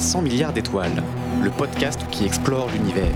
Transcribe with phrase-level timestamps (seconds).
[0.00, 1.02] présente 300 milliards d'étoiles,
[1.42, 3.12] le podcast qui explore l'univers.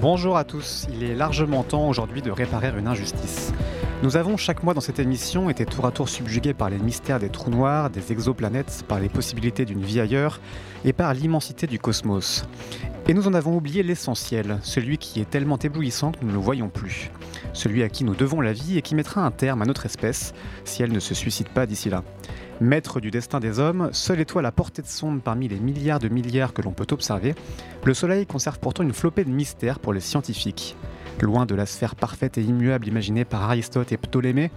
[0.00, 3.52] Bonjour à tous, il est largement temps aujourd'hui de réparer une injustice.
[4.02, 7.20] Nous avons chaque mois dans cette émission été tour à tour subjugués par les mystères
[7.20, 10.40] des trous noirs, des exoplanètes, par les possibilités d'une vie ailleurs
[10.84, 12.46] et par l'immensité du cosmos.
[13.06, 16.38] Et nous en avons oublié l'essentiel, celui qui est tellement éblouissant que nous ne le
[16.38, 17.10] voyons plus.
[17.52, 20.32] Celui à qui nous devons la vie et qui mettra un terme à notre espèce
[20.64, 22.02] si elle ne se suicide pas d'ici là.
[22.60, 26.10] Maître du destin des hommes, seule étoile à portée de sonde parmi les milliards de
[26.10, 27.34] milliards que l'on peut observer,
[27.84, 30.76] le Soleil conserve pourtant une flopée de mystères pour les scientifiques.
[31.22, 34.50] Loin de la sphère parfaite et immuable imaginée par Aristote et Ptolémée,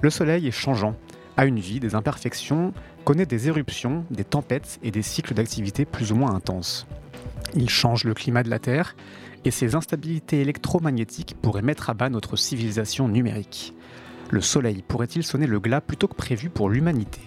[0.00, 0.96] le Soleil est changeant,
[1.36, 2.72] a une vie, des imperfections,
[3.04, 6.86] connaît des éruptions, des tempêtes et des cycles d'activité plus ou moins intenses.
[7.54, 8.96] Il change le climat de la Terre
[9.44, 13.74] et ses instabilités électromagnétiques pourraient mettre à bas notre civilisation numérique.
[14.30, 17.20] Le Soleil pourrait-il sonner le glas plutôt que prévu pour l'humanité?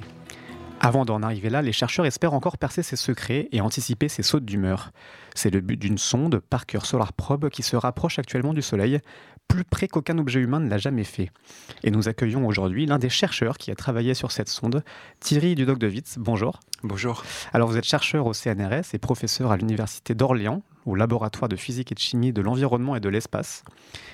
[0.86, 4.44] Avant d'en arriver là, les chercheurs espèrent encore percer ses secrets et anticiper ses sautes
[4.44, 4.92] d'humeur.
[5.34, 9.00] C'est le but d'une sonde, Parker Solar Probe, qui se rapproche actuellement du Soleil,
[9.48, 11.32] plus près qu'aucun objet humain ne l'a jamais fait.
[11.84, 14.84] Et nous accueillons aujourd'hui l'un des chercheurs qui a travaillé sur cette sonde,
[15.22, 16.16] Thierry Dudoc de Witz.
[16.18, 16.60] Bonjour.
[16.84, 17.24] Bonjour.
[17.54, 21.94] Alors vous êtes chercheur au CNRS et professeur à l'Université d'Orléans, au laboratoire de physique
[21.94, 23.64] et de chimie de l'environnement et de l'espace.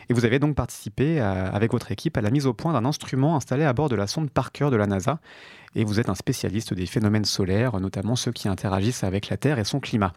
[0.07, 3.35] Et vous avez donc participé avec votre équipe à la mise au point d'un instrument
[3.35, 5.19] installé à bord de la sonde Parker de la NASA
[5.75, 9.59] et vous êtes un spécialiste des phénomènes solaires, notamment ceux qui interagissent avec la Terre
[9.59, 10.13] et son climat.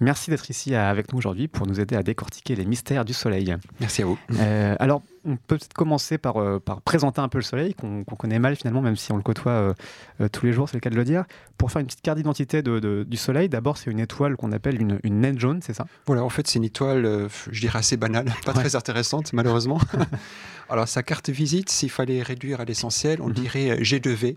[0.00, 3.54] Merci d'être ici avec nous aujourd'hui pour nous aider à décortiquer les mystères du Soleil.
[3.80, 4.18] Merci à vous.
[4.38, 8.04] Euh, alors, on peut peut-être commencer par, euh, par, présenter un peu le Soleil, qu'on
[8.04, 9.74] connaît mal finalement, même si on le côtoie
[10.20, 11.24] euh, tous les jours, c'est le cas de le dire.
[11.56, 15.00] Pour faire une petite carte d'identité du Soleil, d'abord, c'est une étoile qu'on appelle une,
[15.02, 15.86] une, naine jaune, c'est ça?
[16.06, 19.80] Voilà, en fait, c'est une étoile, je dirais, assez banale, pas très intéressante, malheureusement.
[20.68, 23.34] Alors, sa carte visite, s'il fallait réduire à l'essentiel, on mhm.
[23.34, 24.36] dirait G2V.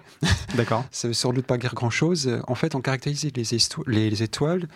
[0.55, 0.85] D'accord.
[0.91, 2.41] Ça veut sans doute pas dire grand-chose.
[2.47, 4.67] En fait, on caractérise les, les, étoiles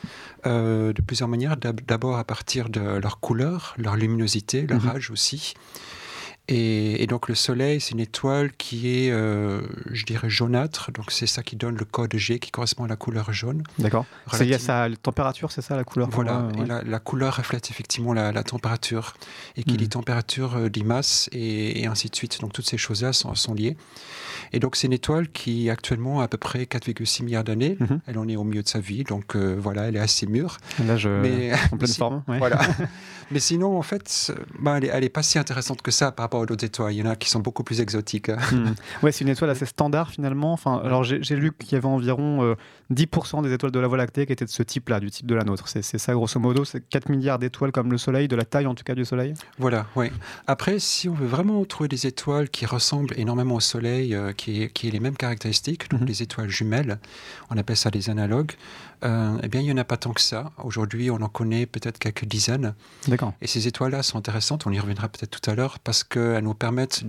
[0.45, 1.57] euh, de plusieurs manières.
[1.57, 4.89] D'abord à partir de leur couleur, leur luminosité, leur mhm.
[4.89, 5.53] âge aussi.
[6.50, 9.62] Et, donc le Soleil, c'est une étoile qui est, euh,
[9.92, 10.92] je dirais, jaunâtre.
[10.92, 13.64] Donc c'est ça qui donne le code G qui correspond à la couleur jaune.
[13.80, 14.06] D'accord.
[14.31, 16.50] C'est lié à sa température, c'est ça la couleur Voilà.
[16.86, 19.14] la, couleur reflète effectivement la, température.
[19.56, 19.90] Et qui dit hmm.
[19.90, 22.42] température euh, dit masse et, ainsi de suite.
[22.42, 23.78] Donc toutes ces choses-là sont, sont, liées.
[24.52, 27.78] Et donc c'est une étoile qui actuellement a à peu près 4,6 milliards d'années.
[27.80, 28.02] Mhm.
[28.06, 29.04] Elle en est au milieu de sa vie.
[29.04, 30.58] Donc euh, voilà, elle est assez mûre.
[30.86, 31.10] Là, je...
[31.10, 32.24] Mais, en pleine forme.
[32.28, 32.60] Voilà.
[33.31, 36.44] Mais sinon, en fait, bah, elle, n'est pas si intéressante que ça par rapport aux
[36.44, 36.94] autres étoiles.
[36.94, 38.29] Il y en a qui sont beaucoup plus exotiques.
[38.29, 38.73] Hmm.
[39.01, 40.53] Ouais, c'est une étoile assez standard finalement.
[40.53, 42.55] Enfin, alors j'ai lu qu'il y avait environ
[42.91, 45.25] 10% euh, des étoiles de la Voie lactée qui étaient de ce type-là, du type
[45.25, 45.67] de la nôtre.
[45.67, 48.75] C'est ça grosso modo, c'est 4 milliards d'étoiles comme le Soleil, de la taille en
[48.75, 49.33] tout cas du Soleil.
[49.57, 50.07] Voilà, oui.
[50.47, 54.63] Après, si on veut vraiment trouver des étoiles qui ressemblent énormément au Soleil, euh, qui,
[54.63, 56.07] aient les mêmes caractéristiques, donc mhm.
[56.07, 57.00] les étoiles jumelles,
[57.50, 58.51] on appelle ça des analogues,
[59.04, 60.52] euh, eh bien, il n'y en a pas tant que ça.
[60.64, 62.74] Aujourd'hui, on en connaît peut-être quelques dizaines.
[63.08, 63.34] D'accord.
[63.42, 66.54] Et ces étoiles-là sont intéressantes, on y reviendra peut-être tout à l'heure, parce qu'elles nous
[66.54, 67.04] permettent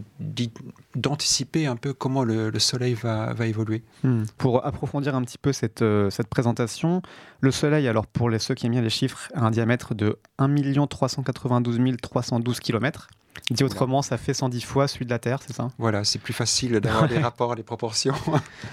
[0.94, 3.82] d'anticiper un peu comment le, Soleil va, va évoluer.
[4.02, 4.24] Hmm.
[4.38, 7.02] Pour approfondir un petit peu cette, euh, cette présentation,
[7.40, 10.18] le Soleil, alors pour les, ceux qui aiment bien les chiffres, a un diamètre de
[10.38, 13.08] 1 392 312 km.
[13.50, 15.68] Dit autrement, ça fait 110 fois celui de la Terre, c'est ça?
[15.78, 18.14] Voilà, c'est plus facile d'avoir des rapports, des proportions.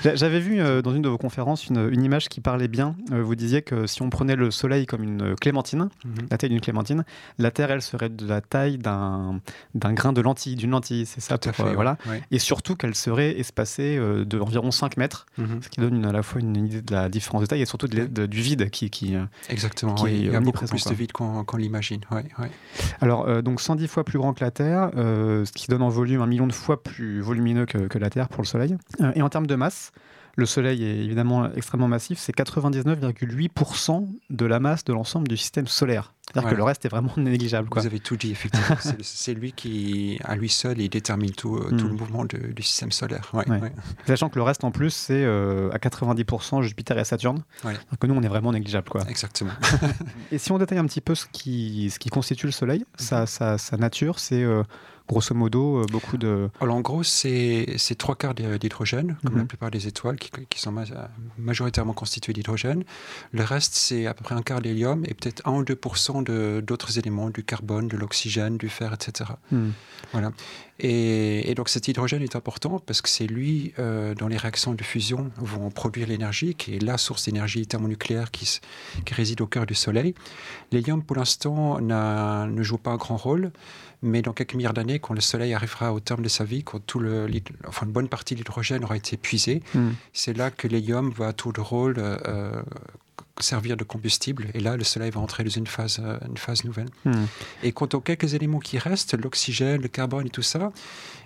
[0.03, 2.95] J'avais vu euh, dans une de vos conférences une, image qui parlait bien.
[3.11, 6.27] Euh, vous disiez que si on prenait le Soleil comme une clémentine, mhm.
[6.29, 7.03] la taille d'une clémentine,
[7.37, 9.41] la Terre, elle serait de la taille d'un
[9.75, 11.97] grain de lentille, d'une lentille, c'est ça Tout euh, voilà.
[12.31, 15.61] Et surtout qu'elle serait espacée d'environ 5 mètres, mhm.
[15.61, 17.87] ce qui donne à la fois une idée de la différence de taille et surtout
[17.87, 19.15] de, du vide qui, qui
[19.49, 22.01] Exactement, qui il y a beaucoup plus de vide qu'on l'imagine.
[23.01, 26.21] Alors, donc 110 fois plus grand que la Terre, euh, ce qui donne en volume
[26.21, 28.77] un million de fois plus volumineux que, la Terre pour le Soleil.
[29.01, 29.91] Euh, et en termes de masse,
[30.35, 35.67] le Soleil est évidemment extrêmement massif, c'est 99,8% de la masse de l'ensemble du système
[35.67, 36.13] solaire.
[36.31, 37.67] C'est-à-dire que le reste est vraiment négligeable.
[37.71, 38.77] Vous avez tout dit, effectivement.
[39.01, 41.97] c'est lui qui, à lui seul, il détermine tout, euh, tout le hmm.
[41.97, 43.31] mouvement du système solaire.
[44.07, 47.43] Sachant que le reste, en plus, c'est à 90% Jupiter et Saturne.
[47.63, 48.89] Alors que nous, on est vraiment négligeable.
[48.89, 49.01] Quoi.
[49.09, 49.51] Exactement.
[50.31, 53.25] et si on détaille un petit peu ce qui, ce qui constitue le Soleil, sa,
[53.25, 54.45] sa, sa, nature, c'est
[55.11, 56.49] grosso modo, euh, beaucoup de...
[56.61, 59.47] Alors en gros, c'est trois quarts d'hydrogène, comme la mhm.
[59.47, 60.73] plupart des étoiles, qui, sont
[61.37, 62.83] majoritairement constituées d'hydrogène.
[63.31, 66.97] Le reste, c'est à peu près un quart d'hélium et peut-être 1 ou 2 d'autres
[66.97, 69.31] éléments, du carbone, de l'oxygène, du fer, etc.
[69.51, 69.73] Mhm.
[70.13, 70.31] Voilà.
[70.79, 74.83] Et, donc cet hydrogène est important parce que c'est lui, euh, dans les réactions de
[74.83, 78.59] fusion, vont produire l'énergie, qui est la source d'énergie thermonucléaire qui,
[79.05, 80.15] qui réside au cœur du Soleil.
[80.71, 83.51] L'hélium, pour l'instant, ne joue pas un grand rôle
[84.03, 86.79] Mais dans quelques milliards d'années, quand le Soleil arrivera au terme de sa vie, quand
[86.79, 87.27] tout le,
[87.67, 89.89] enfin, une bonne partie de l'hydrogène aura été épuisée, hmm.
[90.13, 92.63] c'est là que l'hélium va à tour de rôle euh,
[93.39, 94.47] servir de combustible.
[94.53, 96.89] Et là, le Soleil va entrer dans une phase, euh, une phase nouvelle.
[97.05, 97.25] Hmm.
[97.63, 100.71] Et quant aux quelques éléments qui restent, l'oxygène, le carbone et tout ça,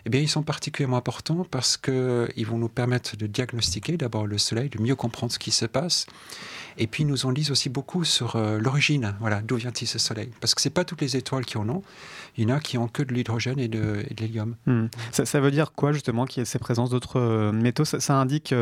[0.06, 4.38] eh bien, ils sont particulièrement importants parce qu'ils vont nous permettre de diagnostiquer d'abord le
[4.38, 6.06] Soleil, de mieux comprendre ce qui se passe.
[6.78, 9.16] Et puis, ils nous en disent aussi beaucoup sur euh, l'origine.
[9.20, 11.82] Voilà, d'où vient-il ce Soleil Parce que ce pas toutes les étoiles qui en ont.
[12.38, 14.56] Il y en a qui ont que de l'hydrogène et de, l'hélium.
[14.66, 14.88] Hmm.
[15.12, 17.86] Ça, veut dire quoi, justement, qu'il y ait ces présences d'autres euh, métaux?
[17.86, 18.54] Ça, indique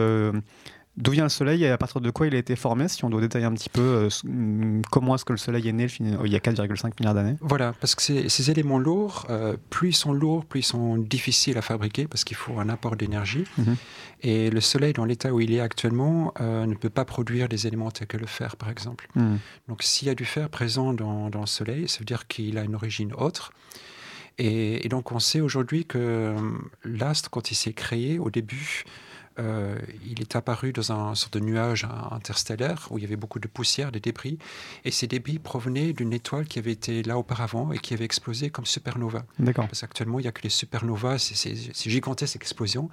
[0.95, 3.09] D'où vient le Soleil et à partir de quoi il a été formé Si on
[3.09, 6.31] doit détailler un petit peu euh, mm, comment est-ce que le Soleil est né il
[6.31, 10.13] y a 4,5 milliards d'années Voilà, parce que ces, éléments lourds, euh, plus ils sont
[10.13, 13.45] lourds, plus ils sont difficiles à fabriquer parce qu'il faut un apport d'énergie.
[13.57, 13.75] Mhm.
[14.21, 17.65] Et le Soleil, dans l'état où il est actuellement, euh, ne peut pas produire des
[17.65, 19.07] éléments tels que le fer, par exemple.
[19.15, 19.39] Mhm.
[19.69, 22.63] Donc s'il y a du fer présent dans, le Soleil, ça veut dire qu'il a
[22.63, 23.51] une origine autre.
[24.37, 26.35] Et, et donc on sait aujourd'hui que
[26.83, 28.83] l'astre, quand il s'est créé au début,
[29.39, 33.39] euh, il est apparu dans un sorte de nuage interstellaire où il y avait beaucoup
[33.39, 34.37] de poussière, de débris,
[34.85, 38.49] et ces débris provenaient d'une étoile qui avait été là auparavant et qui avait explosé
[38.49, 39.25] comme supernova.
[39.39, 39.67] D'accord.
[39.67, 42.89] Parce qu'actuellement, il n'y a que les supernovas, ces, gigantesques explosions,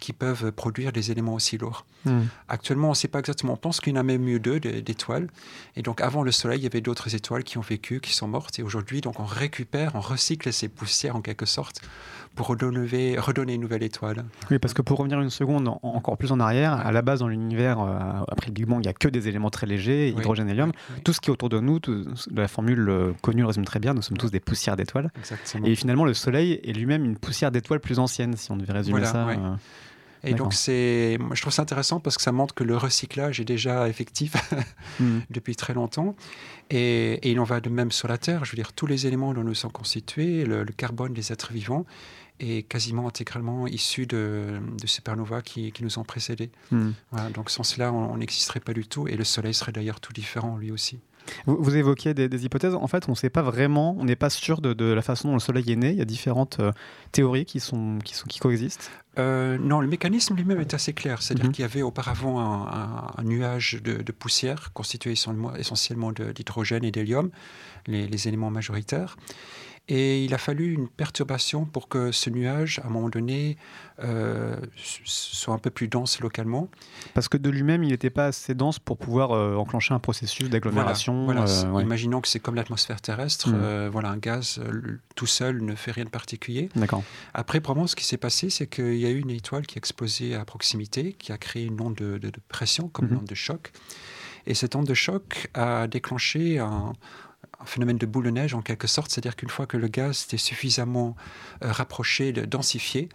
[0.00, 1.84] qui peuvent produire des éléments aussi lourds.
[2.04, 2.22] Hmm.
[2.48, 3.54] Actuellement, on ne sait pas exactement.
[3.54, 5.28] On pense qu'il y en a même eu deux d'étoiles.
[5.76, 8.28] Et donc, avant le Soleil, il y avait d'autres étoiles qui ont vécu, qui sont
[8.28, 8.58] mortes.
[8.58, 11.82] Et aujourd'hui, donc, on récupère, on recycle ces poussières en quelque sorte
[12.34, 14.24] pour redonner, redonner une nouvelle étoile.
[14.50, 17.28] Oui, parce que pour revenir une seconde encore plus en arrière, à la base dans
[17.28, 17.98] l'univers, euh,
[18.28, 20.72] après le Big Bang, il n'y a que des éléments très légers, hydrogène, hélium.
[21.04, 21.80] Tout ce qui est autour de nous,
[22.34, 25.10] la formule euh, connue le résume très bien, nous sommes tous des poussières d'étoiles.
[25.64, 29.04] Et finalement, le Soleil est lui-même une poussière d'étoiles plus ancienne, si on devait résumer
[29.04, 29.28] ça.
[29.28, 29.56] Euh,
[30.22, 33.44] et donc, c'est, je trouve ça intéressant parce que ça montre que le recyclage est
[33.44, 34.34] déjà effectif
[35.00, 35.20] hmm.
[35.30, 36.14] depuis très longtemps.
[36.68, 38.44] Et, il en va de même sur la Terre.
[38.44, 41.52] Je veux dire, tous les éléments dont nous sommes constitués, le, le carbone des êtres
[41.52, 41.86] vivants,
[42.40, 46.50] est quasiment intégralement issu de, de supernovas qui, qui, nous ont précédés.
[46.70, 46.90] Hmm.
[47.34, 50.56] donc sans cela, on n'existerait pas du tout, et le Soleil serait d'ailleurs tout différent
[50.56, 51.00] lui aussi.
[51.46, 52.74] Vous, évoquiez des, hypothèses.
[52.74, 55.34] En fait, on ne sait pas vraiment, on n'est pas sûr de, la façon dont
[55.34, 55.90] le Soleil est né.
[55.90, 56.72] Il y a différentes euh,
[57.12, 58.90] théories qui, sont, qui, sont, qui coexistent.
[59.18, 61.22] Euh, non, le mécanisme lui-même est assez clair.
[61.22, 61.52] C'est-à-dire mhm.
[61.52, 67.30] qu'il y avait auparavant un, nuage de, poussière constitué essentiellement d'hydrogène et d'hélium,
[67.86, 69.16] les, les, éléments majoritaires.
[69.90, 73.56] Et il a fallu une perturbation pour que ce nuage, à un moment donné,
[74.04, 74.54] euh,
[75.04, 76.68] soit un peu plus dense localement.
[77.12, 80.48] Parce que de lui-même, il n'était pas assez dense pour pouvoir euh, enclencher un processus
[80.48, 81.24] d'agglomération.
[81.24, 83.48] Voilà, euh, Imaginons que c'est comme l'atmosphère terrestre.
[83.48, 83.88] Mm.
[83.88, 84.60] voilà, un gaz
[85.16, 86.68] tout seul ne fait rien de particulier.
[86.76, 87.02] D'accord.
[87.34, 89.78] Après, probablement, ce qui s'est passé, c'est qu'il y a eu une étoile qui a
[89.78, 93.18] explosé à proximité, qui a créé une onde de, pression, comme une mm-hmm.
[93.18, 93.72] onde de choc.
[94.46, 96.92] Et cette onde de choc a déclenché un
[97.60, 100.24] un phénomène de boule de neige en quelque sorte, c'est-à-dire qu'une fois que le gaz
[100.26, 101.14] était suffisamment
[101.62, 103.08] euh, rapproché, densifié,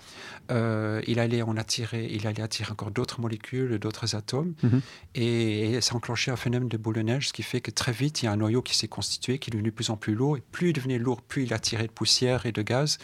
[0.52, 4.82] euh, il allait en attirer, il allait attirer encore d'autres molécules, d'autres atomes, mhm.
[5.16, 8.22] et, ça enclenchait un phénomène de boule de neige, ce qui fait que très vite
[8.22, 10.14] il y a un noyau qui s'est constitué, qui est devenu de plus en plus
[10.14, 13.00] lourd, et plus il devenait lourd, plus il attirait de poussière et de gaz,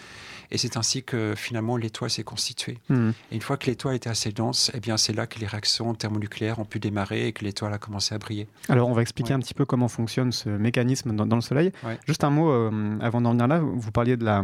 [0.51, 2.77] et c'est ainsi que finalement l'étoile s'est constituée.
[2.89, 3.13] Mhm.
[3.31, 5.93] Et une fois que l'étoile était assez dense, eh bien c'est là que les réactions
[5.95, 8.47] thermonucléaires ont pu démarrer et que l'étoile a commencé à briller.
[8.69, 11.71] Alors on va expliquer un petit peu comment fonctionne ce mécanisme dans, dans le Soleil.
[12.05, 14.43] Juste un mot euh, avant d'en venir là, vous parliez de la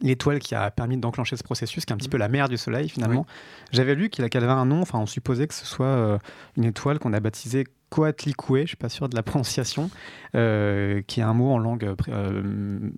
[0.00, 2.56] l'étoile qui a permis d'enclencher ce processus, qui est un petit peu la mère du
[2.56, 3.26] Soleil finalement.
[3.72, 6.18] J'avais lu qu'il avait un nom, enfin on supposait que ce soit euh,
[6.56, 9.90] une étoile qu'on a baptisée Coatlicue, je suis pas sûr de la prononciation,
[10.36, 11.96] euh, qui est un mot en langue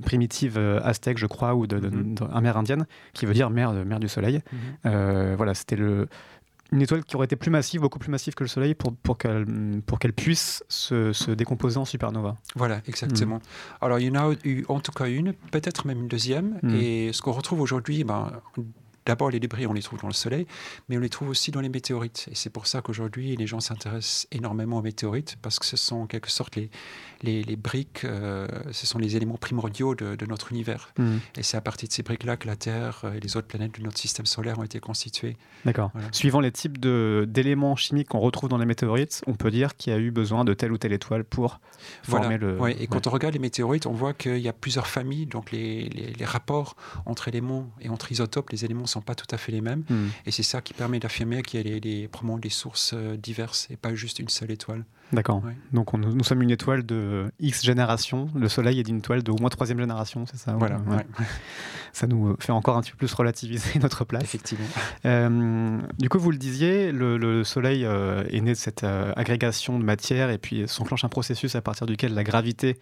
[0.03, 2.31] primitive aztèque, je crois, ou de, mm-hmm.
[2.35, 4.43] amérindienne, qui veut dire mère, mère du soleil.
[4.85, 5.37] Mm-hmm.
[5.37, 6.07] voilà, c'était le,
[6.73, 9.19] une étoile qui aurait été plus massive, beaucoup plus massive que le Soleil, pour, pour
[9.19, 9.47] qu'elle
[9.87, 12.37] pour qu'elle puisse se, se, décomposer en supernova.
[12.55, 13.37] Voilà, exactement.
[13.37, 13.85] Mm.
[13.85, 16.59] Alors, il y en a eu en tout cas une, peut-être même une deuxième.
[16.63, 16.75] Mm.
[16.77, 18.33] Et ce qu'on retrouve aujourd'hui, ben,
[19.11, 20.47] D'abord, les débris, on les trouve dans le Soleil,
[20.89, 22.29] mais on les trouve aussi dans les météorites.
[22.31, 25.97] Et c'est pour ça qu'aujourd'hui, les gens s'intéressent énormément aux météorites, parce que ce sont
[25.97, 26.71] en quelque sorte les,
[27.25, 30.93] les, briques, euh, ce sont les éléments primordiaux de, notre univers.
[30.97, 31.17] Hmm.
[31.37, 33.83] Et c'est à partir de ces briques-là que la Terre et les autres planètes de
[33.83, 35.37] notre système solaire ont été constituées.
[35.65, 35.91] D'accord.
[36.13, 39.97] Suivant les types d'éléments chimiques qu'on retrouve dans les météorites, on peut dire qu'il y
[39.97, 41.59] a eu besoin de telle ou telle étoile pour
[42.05, 42.61] former le.
[42.61, 42.77] Ouais.
[42.81, 45.89] Et quand on regarde les météorites, on voit qu'il y a plusieurs familles, donc les,
[45.89, 46.77] les, rapports
[47.07, 49.85] entre éléments et entre isotopes, les éléments ne sont pas tout à fait les mêmes.
[49.89, 50.09] Hmm.
[50.27, 53.69] Et c'est ça qui permet d'affirmer qu'il y a des, probablement des sources euh, diverses
[53.71, 54.85] et pas juste une seule étoile.
[55.13, 55.43] D'accord.
[55.73, 58.29] Donc nous sommes une étoile de X génération.
[58.35, 60.81] Le Soleil est une étoile de au moins troisième génération, c'est ça Voilà.
[61.93, 64.23] Ça nous fait encore un petit peu plus relativiser notre place.
[64.23, 64.67] Effectivement.
[65.05, 69.79] Euh, du coup, vous le disiez, le, Soleil euh, est né de cette euh, agrégation
[69.79, 72.79] de matière et puis s'enclenche un processus à partir duquel la gravité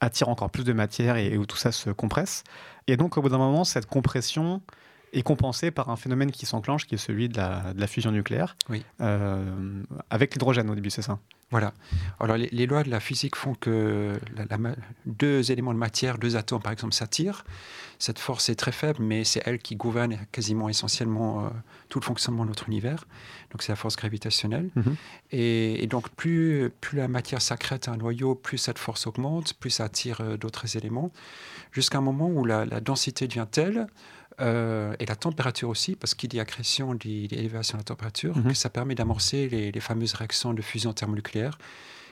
[0.00, 2.44] attire encore plus de matière et, où tout ça se compresse.
[2.86, 4.60] Et donc, au bout d'un moment, cette compression
[5.14, 8.84] est compensée par un phénomène qui s'enclenche, qui est celui de la, fusion nucléaire, oui.
[10.10, 11.18] avec l'hydrogène au début, c'est ça?
[11.54, 11.72] Voilà.
[12.18, 14.18] Alors les, lois de la physique font que
[15.06, 17.44] deux éléments de matière, deux atomes par exemple, s'attirent.
[18.00, 21.48] Cette force est très faible, mais c'est elle qui gouverne quasiment essentiellement euh,
[21.88, 23.06] tout le fonctionnement de notre univers.
[23.52, 24.70] Donc c'est la force gravitationnelle.
[24.74, 24.96] Mhm.
[25.30, 29.70] Et, donc plus, plus la matière s'accrète à un noyau, plus cette force augmente, plus
[29.70, 31.12] ça attire euh, d'autres éléments,
[31.70, 33.86] jusqu'à un moment où la, la densité devient telle
[34.40, 38.34] euh, et la température aussi, parce qu'il y a accrétion, dit élévation de la température,
[38.42, 41.58] que ça permet d'amorcer les, fameuses réactions de fusion thermonucléaire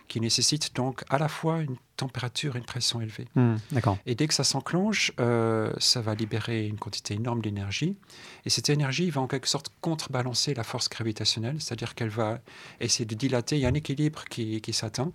[0.08, 3.28] qui nécessitent donc à la fois une température et une pression élevée.
[3.34, 3.58] Mhm,
[4.04, 7.96] et dès que ça s'enclenche, euh, ça va libérer une quantité énorme d'énergie.
[8.44, 12.40] Et cette énergie va en quelque sorte contrebalancer la force gravitationnelle, c'est-à-dire qu'elle va
[12.80, 13.56] essayer de dilater.
[13.56, 15.12] Il y a un équilibre qui, qui s'atteint.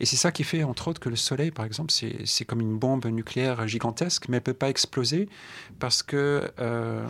[0.00, 2.78] Et c'est ça qui fait, entre autres, que le Soleil, par exemple, c'est comme une
[2.78, 5.28] bombe nucléaire gigantesque, mais elle ne peut pas exploser
[5.78, 7.06] parce que euh,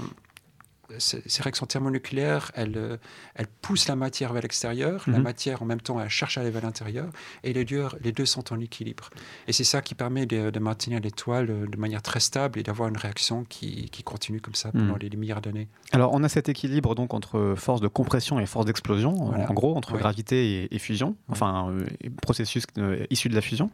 [0.98, 2.96] ces réactions thermonucléaires, elles, euh,
[3.34, 5.04] elles poussent la matière vers l'extérieur.
[5.06, 5.22] La mhm.
[5.22, 7.08] matière, en même temps, elle cherche à aller vers l'intérieur.
[7.44, 9.10] Et les deux, les deux sont en équilibre.
[9.48, 12.88] Et c'est ça qui permet de, maintenir l'étoile euh, de manière très stable et d'avoir
[12.88, 14.98] une réaction qui, qui, continue comme ça pendant mhm.
[15.00, 15.68] les, milliards d'années.
[15.92, 19.76] Alors, on a cet équilibre donc entre force de compression et force d'explosion, en gros,
[19.76, 21.86] entre gravité et, fusion, enfin, euh,
[22.22, 22.64] processus
[23.10, 23.70] issu de la fusion.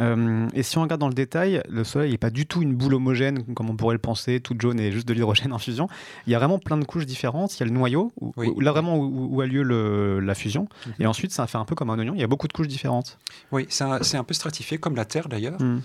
[0.00, 2.94] et si on regarde dans le détail, le Soleil n'est pas du tout une boule
[2.94, 5.88] homogène, comme on pourrait le penser, toute jaune et juste de l'hydrogène en fusion.
[6.26, 7.54] Il y a plein de couches différentes.
[7.56, 10.68] Il y a le noyau, où, là vraiment où, a lieu le, la fusion.
[10.86, 10.92] Mhm.
[11.00, 12.14] Et ensuite, ça fait un peu comme un oignon.
[12.14, 13.18] Il y a beaucoup de couches différentes.
[13.52, 15.60] Oui, c'est un, peu stratifié, comme la Terre d'ailleurs.
[15.60, 15.80] Hmm.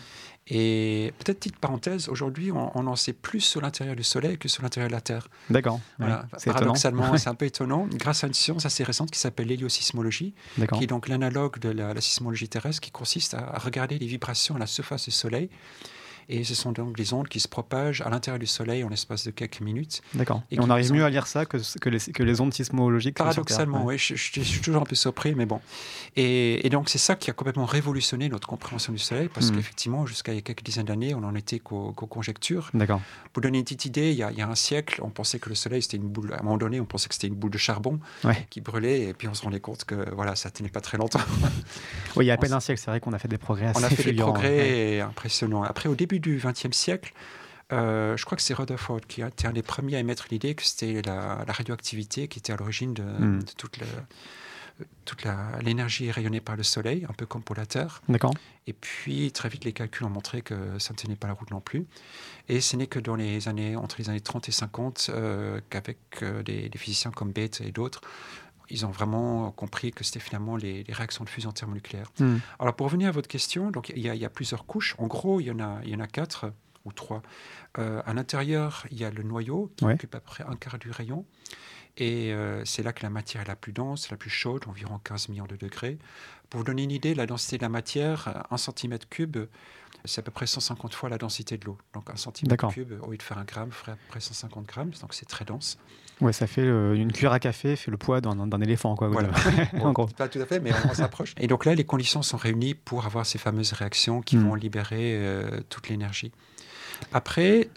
[0.47, 4.61] Et peut-être petite parenthèse, aujourd'hui, on, en sait plus sur l'intérieur du Soleil que sur
[4.61, 5.29] l'intérieur de la Terre.
[5.49, 5.79] D'accord.
[6.45, 7.87] Paradoxalement, c'est un peu étonnant.
[7.93, 10.33] Grâce à une science assez récente qui s'appelle l'héliosismologie,
[10.77, 14.59] qui est donc l'analogue de la, sismologie terrestre, qui consiste à regarder les vibrations à
[14.59, 15.49] la surface du Soleil
[16.29, 19.25] et ce sont donc des ondes qui se propagent à l'intérieur du Soleil en l'espace
[19.25, 20.01] de quelques minutes.
[20.13, 20.43] D'accord.
[20.51, 23.85] Et, on arrive mieux à lire ça que, que, les, que les ondes sismologiques Paradoxalement,
[23.85, 23.97] oui.
[23.97, 25.59] Je, suis toujours un peu surpris, mais bon.
[26.15, 29.55] Et, donc, c'est ça qui a complètement révolutionné notre compréhension du Soleil, parce hmm.
[29.55, 32.69] qu'effectivement, jusqu'à il y a quelques dizaines d'années, on n'en était qu'aux conjectures.
[32.73, 33.01] D'accord.
[33.31, 35.39] Pour donner une petite idée, il y, a, il y, a, un siècle, on pensait
[35.39, 36.33] que le Soleil, c'était une boule.
[36.33, 37.99] À un moment donné, on pensait que c'était une boule de charbon
[38.49, 41.19] qui brûlait, et puis on se rendait compte que voilà, ça tenait pas très longtemps.
[42.15, 43.67] oui, il y a à peine un siècle, c'est vrai qu'on a fait des progrès
[43.67, 45.63] assez On a fait des progrès impressionnants.
[45.63, 47.13] Après, au début du XXe siècle,
[47.71, 50.53] euh, je crois que c'est Rutherford qui a été un des premiers à émettre l'idée
[50.53, 53.43] que c'était la, radioactivité qui était à l'origine de, hmm.
[53.57, 53.79] toute
[55.05, 55.23] toute
[55.61, 58.01] l'énergie rayonnée par le Soleil, un peu comme pour la Terre.
[58.09, 58.33] D'accord.
[58.65, 61.51] Et puis, très vite, les calculs ont montré que ça ne tenait pas la route
[61.51, 61.85] non plus.
[62.49, 65.97] Et ce n'est que dans les années, entre les années 30 et 50, euh, qu'avec
[66.21, 68.01] euh, des, physiciens comme Bates et d'autres,
[68.69, 72.11] ils ont vraiment compris que c'était finalement les, réactions de fusion thermonucléaire.
[72.19, 72.37] Hmm.
[72.59, 74.95] Alors, pour revenir à votre question, donc il y, y, a plusieurs couches.
[74.97, 76.51] En gros, il y en a, il y en a quatre
[76.85, 77.21] ou trois.
[77.79, 80.77] Euh, à l'intérieur, il y a le noyau qui occupe à peu près un quart
[80.77, 81.25] du rayon.
[81.97, 84.99] Et euh, c'est là que la matière est la plus dense, la plus chaude, environ
[85.03, 85.99] 15 millions de degrés.
[86.49, 89.37] Pour vous donner une idée, la densité de la matière, 1 cm cube,
[90.05, 91.77] c'est à peu près 150 fois la densité de l'eau.
[91.93, 94.65] Donc un centimètre cube, au lieu de faire un gramme, ferait à peu près 150
[94.65, 94.91] grammes.
[95.01, 95.77] Donc c'est très dense.
[96.23, 99.09] Ouais, ça fait euh, une cuillère à café, fait le poids d'un éléphant, quoi.
[99.09, 99.29] Voilà.
[100.17, 101.35] Pas tout à fait, mais on, s'approche.
[101.39, 104.47] Et donc là, les conditions sont réunies pour avoir ces fameuses réactions qui hmm.
[104.47, 105.19] vont libérer
[105.69, 106.31] toute l'énergie.
[107.11, 107.69] Après,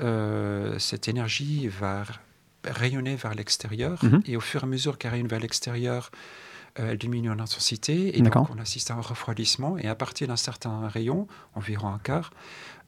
[0.00, 2.04] euh, cette énergie va
[2.64, 4.22] rayonner vers l'extérieur, mhm.
[4.26, 6.10] et au fur et à mesure qu'elle rayonne vers l'extérieur,
[6.78, 10.28] euh, elle diminue en intensité, et donc on assiste à un refroidissement, et à partir
[10.28, 12.32] d'un certain rayon, environ un quart,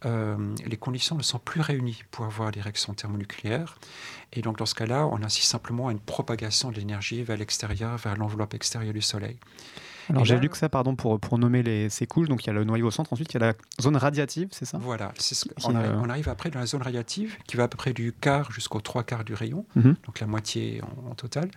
[0.05, 3.79] euh, les conditions ne sont plus réunies pour avoir des réactions thermonucléaires.
[4.33, 7.97] Et donc, dans ce cas-là, on assiste simplement à une propagation de l'énergie vers l'extérieur,
[7.97, 9.39] vers l'enveloppe extérieure du Soleil.
[10.11, 12.29] Alors j'ai lu que ça, pardon, pour, pour nommer les, ces couches.
[12.29, 14.49] Donc il y a le noyau au centre, ensuite il y a la zone radiative,
[14.53, 14.79] c'est ça?
[14.79, 18.13] Voilà, ce on, arrive, après dans la zone radiative qui va à peu près du
[18.13, 19.97] quart jusqu'au trois quarts du rayon, mhm.
[20.07, 21.51] donc la moitié en, total.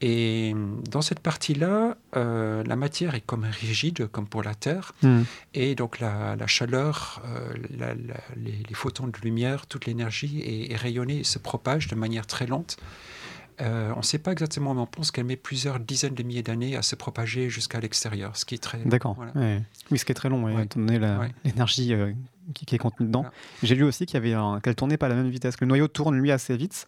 [0.00, 0.54] Et
[0.90, 4.94] dans cette partie-là, euh, la matière est comme rigide, comme pour la Terre.
[5.02, 5.24] Mhm.
[5.54, 7.54] Et donc la, la chaleur, euh,
[8.36, 12.46] les, photons de lumière, toute l'énergie est, est, rayonnée et se propage de manière très
[12.46, 12.76] lente.
[13.60, 16.44] Euh, on ne sait pas exactement, mais on pense qu'elle met plusieurs dizaines de milliers
[16.44, 18.78] d'années à se propager jusqu'à l'extérieur, ce qui est très.
[18.78, 19.16] D'accord.
[19.34, 21.00] Oui, ce qui est très long, étant donné
[21.44, 21.92] l'énergie
[22.48, 23.26] euh, qui, est contenue dedans.
[23.62, 24.22] J'ai lu aussi qu'elle
[24.62, 25.56] qu'elle tournait pas à la même vitesse.
[25.56, 26.86] Que le noyau tourne lui assez vite.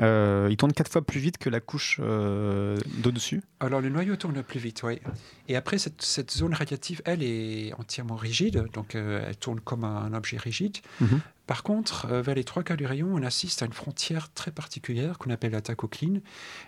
[0.00, 3.42] Euh, il tourne quatre fois plus vite que la couche d'au-dessus.
[3.60, 5.00] Alors le noyau tourne plus vite, oui.
[5.48, 10.36] Et après, cette, zone radiative, elle est entièrement rigide, donc elle tourne comme un objet
[10.36, 10.78] rigide.
[11.00, 14.32] Mhm Par contre, euh, vers les trois quarts du rayon, on assiste à une frontière
[14.32, 16.20] très particulière qu'on appelle la tachocline.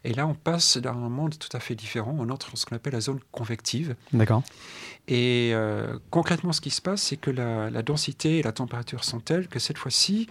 [0.03, 2.17] Et là, on passe dans un monde tout à fait différent.
[2.19, 3.95] On entre dans ce qu'on appelle la zone convective.
[4.13, 4.43] D'accord.
[5.07, 9.05] Et euh, concrètement, ce qui se passe, c'est que la, la, densité et la température
[9.05, 10.27] sont telles que cette fois-ci,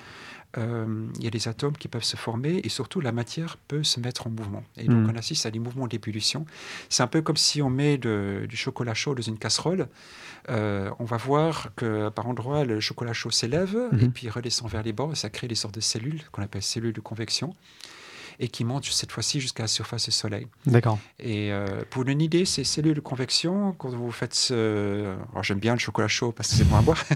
[0.57, 3.83] euh, il y a des atomes qui peuvent se former et surtout la matière peut
[3.83, 4.63] se mettre en mouvement.
[4.77, 5.11] Et donc, Mm.
[5.13, 6.45] on assiste à des mouvements d'ébullition.
[6.89, 9.87] C'est un peu comme si on met de- du chocolat chaud dans une casserole.
[10.49, 13.99] Euh, on va voir que par endroits, le chocolat chaud s'élève Mhm.
[14.01, 16.63] et puis redescend vers les bords et ça crée des sortes de cellules qu'on appelle
[16.63, 17.55] cellules de convection
[18.43, 20.47] et qui montent cette fois-ci jusqu'à la surface du Soleil.
[20.65, 20.97] D'accord.
[21.19, 25.15] Et euh, pour une idée, ces cellules de convection, quand vous faites ce...
[25.31, 27.03] Alors j'aime bien le chocolat chaud parce que c'est bon à boire.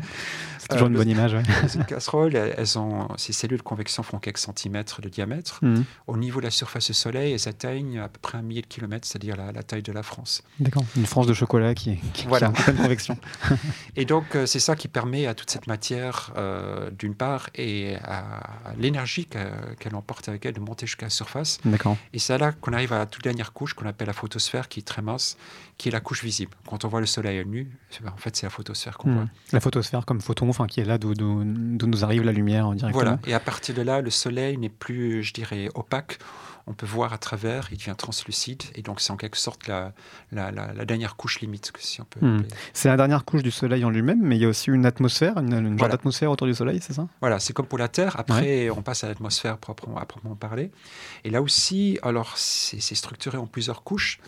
[0.60, 1.34] C'est toujours Euh, une le- bonne image.
[1.36, 1.44] ouais.
[1.62, 3.08] Dans une casserole, elles ont...
[3.18, 5.60] ces cellules de convection font quelques centimètres de diamètre.
[5.64, 5.84] Mhm.
[6.08, 8.68] Au niveau de la surface du Soleil, elles atteignent à peu près un millier de
[8.68, 10.42] kilomètres, c'est-à-dire la, la taille de la France.
[10.60, 10.84] D'accord.
[10.96, 12.48] Une frange de chocolat qui, qui, Voilà.
[12.50, 13.18] qui est en pleine convection.
[13.96, 17.96] Et donc, euh, c'est ça qui permet à toute cette matière, euh, d'une part, et
[18.04, 21.58] à, l'énergie qu'elle emporte avec elle de monter jusqu'à surface.
[21.66, 21.98] D'accord.
[22.14, 24.80] Et c'est là qu'on arrive à la toute dernière couche qu'on appelle la photosphère, qui
[24.80, 25.38] est très mince,
[25.78, 26.52] qui est la couche visible.
[26.68, 29.16] Quand on voit le Soleil à nu, c'est- en fait, c'est la photosphère qu'on Mhm.
[29.16, 29.26] voit.
[29.52, 33.04] La photosphère comme photon, enfin qui est là d'où nous arrive la lumière euh, directement.
[33.04, 33.20] Voilà.
[33.28, 36.20] Et à partir de là, le Soleil n'est plus, je dirais, opaque.
[36.68, 38.64] On peut voir à travers, il devient translucide.
[38.74, 39.94] Et donc, c'est en quelque sorte la,
[40.32, 42.44] la, la- la dernière couche limite, si on peut Hmm.
[42.74, 45.38] C'est la dernière couche du Soleil en lui-même, mais il y a aussi une atmosphère,
[45.38, 45.92] une, une genre Voilà.
[45.94, 47.08] d'atmosphère autour du Soleil, c'est ça?
[47.22, 48.20] Voilà, c'est comme pour la Terre.
[48.20, 50.72] Après, on passe à l'atmosphère proprement, à proprement parler.
[51.24, 54.20] Et là aussi, alors, c'est structuré en plusieurs couches.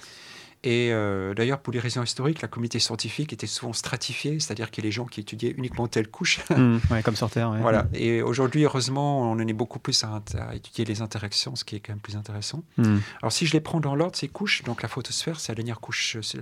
[0.64, 4.84] Et euh, d'ailleurs, pour les raisons historiques, la communauté scientifique était souvent stratifiée, c'est-à-dire qu'il
[4.84, 6.40] y a les gens qui étudiaient uniquement telle couche.
[6.50, 7.52] Hmm, ouais, Comme sur Terre.
[7.52, 7.62] ouais.
[7.62, 7.88] Voilà.
[7.94, 11.76] Et aujourd'hui, heureusement, on en est beaucoup plus à, à étudier les interactions, ce qui
[11.76, 12.64] est quand même plus intéressant.
[12.78, 12.98] Hmm.
[13.22, 15.80] Alors, si je les prends dans l'ordre, ces couches, donc la photosphère, c'est la dernière
[15.80, 16.16] couche.
[16.18, 16.40] euh, c'est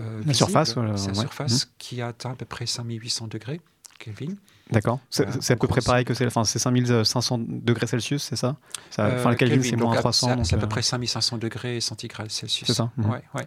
[0.00, 0.34] euh, visible.
[0.34, 1.20] surface, voilà, C'est la ouais.
[1.20, 3.60] surface qui atteint à peu près 5800 degrés
[3.98, 4.34] Kelvin.
[4.70, 4.98] D'accord.
[5.10, 8.56] C'est à peu près pareil que c'est enfin, c'est 5500 degrés Celsius, c'est ça,
[8.90, 10.42] ça Enfin, Euh, le Kelvin, c'est moins à- 300.
[10.44, 12.66] C'est à peu euh, près 5500 degrés centigrades Celsius.
[12.66, 13.10] C'est ça, mhm.
[13.10, 13.46] Ouais, ouais.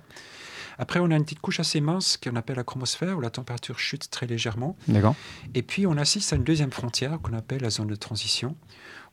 [0.78, 3.80] Après, on a une petite couche assez mince qu'on appelle la chromosphère, où la température
[3.80, 4.78] chute très légèrement.
[4.88, 5.14] D'accord.
[5.54, 8.56] Et puis, on assiste à une deuxième frontière qu'on appelle la zone de transition,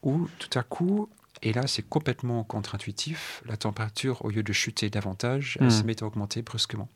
[0.04, 1.08] où tout à coup,
[1.42, 5.70] et là, c'est complètement contre-intuitif, la température, au lieu de chuter davantage, elle Mhm.
[5.72, 6.88] se met à augmenter brusquement.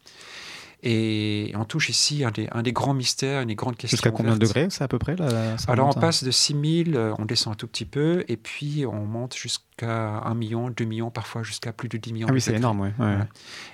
[0.83, 3.97] Et on touche ici un des, un des grands mystères, une des grandes questions.
[3.97, 7.15] Jusqu'à combien de degrés, c'est à peu près là, Alors on passe de 6000, euh,
[7.19, 11.11] on descend un tout petit peu, et puis on monte jusqu'à 1 million, 2 millions,
[11.11, 12.27] parfois jusqu'à plus de 10 millions.
[12.31, 12.87] Ah oui, c'est énorme, ouais.
[12.89, 12.95] ouais.
[12.97, 13.27] Voilà.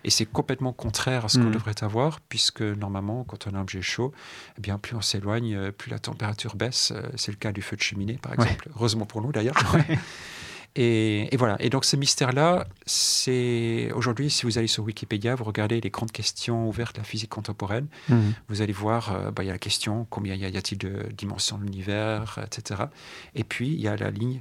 [0.03, 1.53] Et c'est complètement contraire à ce qu'on Mm.
[1.53, 4.13] devrait avoir, puisque normalement, quand on a un objet chaud,
[4.59, 6.93] eh bien, plus on s'éloigne, euh, plus la température baisse.
[6.95, 8.45] Euh, C'est le cas du feu de cheminée, par Ouais.
[8.45, 8.69] exemple.
[8.75, 9.55] Heureusement pour nous, d'ailleurs.
[10.77, 11.57] Et, et voilà.
[11.59, 16.13] Et donc, ce mystère-là, c'est aujourd'hui, si vous allez sur Wikipédia, vous regardez les grandes
[16.13, 18.35] questions ouvertes de la physique contemporaine, Mhm.
[18.49, 21.57] vous allez voir, euh, bah, il y a la question combien y a-t-il de dimensions
[21.59, 22.83] de l'univers, etc.
[23.35, 24.41] Et puis, il y a la ligne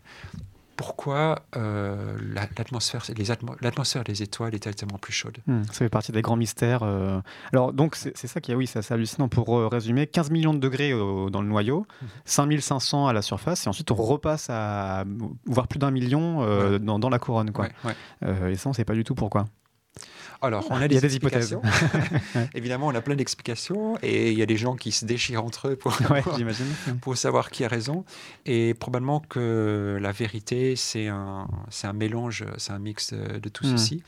[0.76, 3.56] pourquoi euh, la- l'atmosphère atmo-
[4.04, 5.38] des étoiles est-elle tellement plus chaude?
[5.48, 6.84] Hmm, ça fait partie des grands mystères.
[6.84, 7.20] euh.
[7.54, 9.28] Alors, donc, c'est ça qui est, oui, c'est hallucinant.
[9.28, 12.08] Pour euh, résumer, 15 millions de degrés au- dans le noyau, Mhm.
[12.26, 15.04] 5500 à la surface, et ensuite on repasse à
[15.46, 16.80] voire plus d'un million Ouais.
[16.80, 17.52] dans, dans la couronne.
[17.52, 17.68] Quoi.
[17.84, 17.96] Ouais,
[18.28, 18.54] ouais.
[18.54, 19.46] Et ça, on ne sait pas du tout pourquoi.
[20.46, 21.58] Alors, on a Il y des, a des hypothèses.
[22.54, 25.70] Évidemment, on a plein d'explications et il y a des gens qui se déchirent entre
[25.70, 26.66] eux pour, Ouais, pour, j'imagine.
[27.02, 28.06] pour savoir qui a raison.
[28.46, 31.48] Et probablement que la vérité, c'est un,
[31.94, 33.78] mélange, c'est un mix de, de tout Hmm.
[33.78, 34.04] ceci.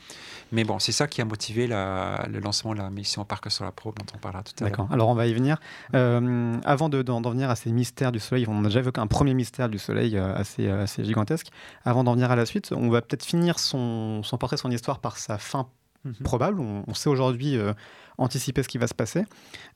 [0.52, 3.64] Mais bon, c'est ça qui a motivé la- le lancement de la mission Parc sur
[3.64, 4.70] la probe dont on parlera tout à l'heure.
[4.70, 4.88] D'accord.
[4.92, 5.58] Alors, on va y venir.
[5.94, 9.06] Euh, avant de- d'en venir à ces mystères du Soleil, on a déjà évoqué un
[9.06, 11.48] premier mystère du Soleil euh, assez, euh, assez gigantesque.
[11.84, 15.00] Avant d'en venir à la suite, on va peut-être finir son, son portrait, son histoire
[15.00, 15.68] par sa fin
[16.08, 16.24] Mhm.
[16.24, 16.60] probable.
[16.60, 17.72] On, on sait aujourd'hui euh,
[18.18, 19.24] anticiper ce qui va se passer.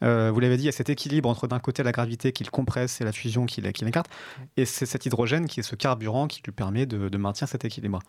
[0.02, 2.42] Euh, vous l'avez dit, il y a cet équilibre entre d'un côté la gravité qui
[2.44, 4.08] le compresse et la fusion qui l'é- qui l'écarte.
[4.56, 7.64] Et c'est cet hydrogène qui est ce carburant qui lui permet de, de maintenir cet
[7.64, 8.00] équilibre.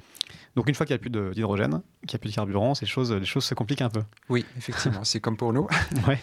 [0.55, 2.85] Donc une fois qu'il n'y a plus d'hydrogène, qu'il n'y a plus de carburant, ces
[2.85, 4.01] choses, les choses se compliquent un peu.
[4.29, 5.67] Oui, effectivement, c'est comme pour nous.
[6.07, 6.19] Ouais.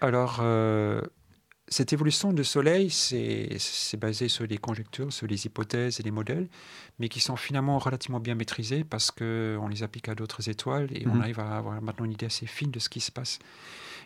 [0.00, 1.00] Alors, euh,
[1.68, 6.48] cette évolution du Soleil, c'est basé sur des conjectures, sur des hypothèses et des modèles,
[6.98, 11.06] mais qui sont finalement relativement bien maîtrisés parce qu'on les applique à d'autres étoiles et
[11.06, 11.20] on Mhm.
[11.22, 13.38] arrive à avoir maintenant une idée assez fine de ce qui se passe.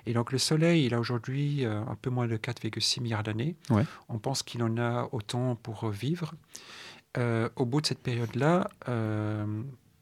[0.07, 3.57] Et donc, le Soleil, il a aujourd'hui euh, un peu moins de 4,6 milliards d'années.
[3.71, 3.85] Ouais.
[4.09, 6.33] On pense qu'il en a autant pour vivre.
[7.17, 9.45] Euh, au bout de cette période-là, euh,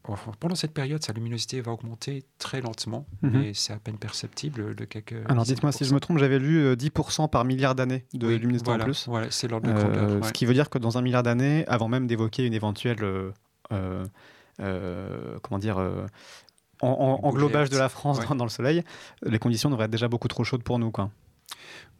[0.08, 4.74] enfin, pendant cette période, sa luminosité va augmenter très lentement, mais c'est à peine perceptible
[4.74, 5.12] de quelques.
[5.28, 8.26] Alors dizaines dites-moi si je me trompe, j'avais lu euh, 10% par milliard d'années de
[8.26, 9.06] Oui, luminosité voilà, en plus.
[9.08, 10.20] Voilà, c'est l'ordre de Euh, grandeur.
[10.22, 10.28] ouais.
[10.28, 13.30] Ce qui veut dire que dans un milliard d'années, avant même d'évoquer une éventuelle, euh,
[13.72, 14.04] euh,
[14.60, 16.06] euh, comment dire, euh,
[16.82, 16.88] en-
[17.22, 18.26] en- englobage de la France Ouais.
[18.28, 18.82] dans, dans le Soleil,
[19.24, 21.10] les conditions devraient être déjà beaucoup trop chaudes pour nous, quoi.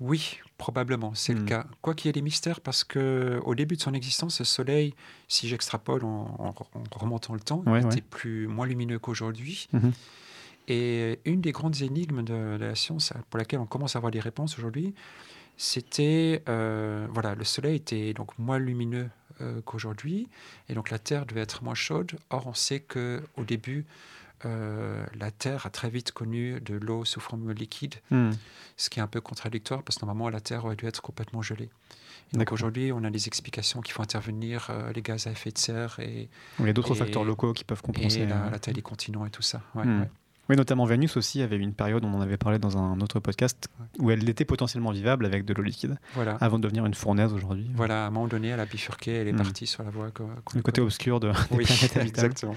[0.00, 1.46] Oui, probablement, c'est le Hmm.
[1.46, 1.66] cas.
[1.80, 4.94] Quoi qu'il y ait des mystères, parce que au début de son existence, le Soleil,
[5.28, 6.54] si j'extrapole en,
[6.92, 8.00] remontant le temps, Ouais, était ouais.
[8.10, 9.68] plus moins lumineux qu'aujourd'hui.
[9.72, 9.92] Mhm.
[10.68, 14.10] Et une des grandes énigmes de, de la science pour laquelle on commence à avoir
[14.10, 14.94] des réponses aujourd'hui,
[15.56, 19.08] c'était euh, voilà, le Soleil était donc moins lumineux
[19.40, 20.28] euh, qu'aujourd'hui,
[20.68, 22.12] et donc la Terre devait être moins chaude.
[22.30, 23.86] Or, on sait que au début,
[24.44, 28.30] euh, la Terre a très vite connu de l'eau sous forme liquide, Hmm.
[28.76, 31.42] ce qui est un peu contradictoire parce que normalement la Terre aurait dû être complètement
[31.42, 31.70] gelée.
[32.34, 35.50] Et donc aujourd'hui, on a des explications qui font intervenir euh, les gaz à effet
[35.52, 38.20] de serre et, Il y a d'autres facteurs locaux qui peuvent compenser.
[38.20, 39.62] et la, la taille des continents et tout ça.
[39.74, 40.00] Ouais, Hmm.
[40.02, 40.10] ouais.
[40.48, 43.18] Oui, notamment Vénus aussi avait eu une période, on en avait parlé dans un autre
[43.18, 43.68] podcast,
[43.98, 46.36] où elle était potentiellement vivable avec de l'eau liquide, Voilà.
[46.40, 47.68] avant de devenir une fournaise aujourd'hui.
[47.74, 49.38] Voilà, à un moment donné, elle a bifurqué, elle est Hmm.
[49.38, 50.06] partie sur la voie.
[50.54, 52.06] Le côté obscur de, des Oui, planètes habitables.
[52.06, 52.54] exactement.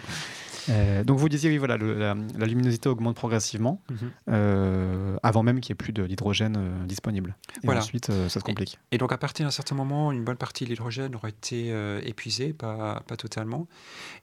[0.70, 3.98] Euh, donc vous disiez, oui, voilà, le- la, la luminosité augmente progressivement, Mhm.
[4.30, 7.36] euh, avant même qu'il n'y ait plus d'hydrogène euh, disponible.
[7.58, 7.82] Et Voilà.
[7.82, 8.80] ensuite, ça se complique.
[8.92, 11.70] Et donc, à partir d'un certain moment, une bonne partie de l'hydrogène aurait été
[12.04, 13.68] épuisée, pas, pas totalement.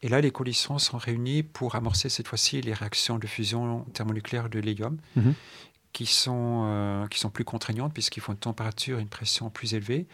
[0.03, 4.49] Et là, les conditions sont réunies pour amorcer cette fois-ci les réactions de fusion thermonucléaire
[4.49, 5.35] de l'hélium, Mhm.
[5.97, 9.73] Qui, sont, euh, qui sont plus contraignantes puisqu'ils font une température et une pression plus
[9.73, 10.07] élevées.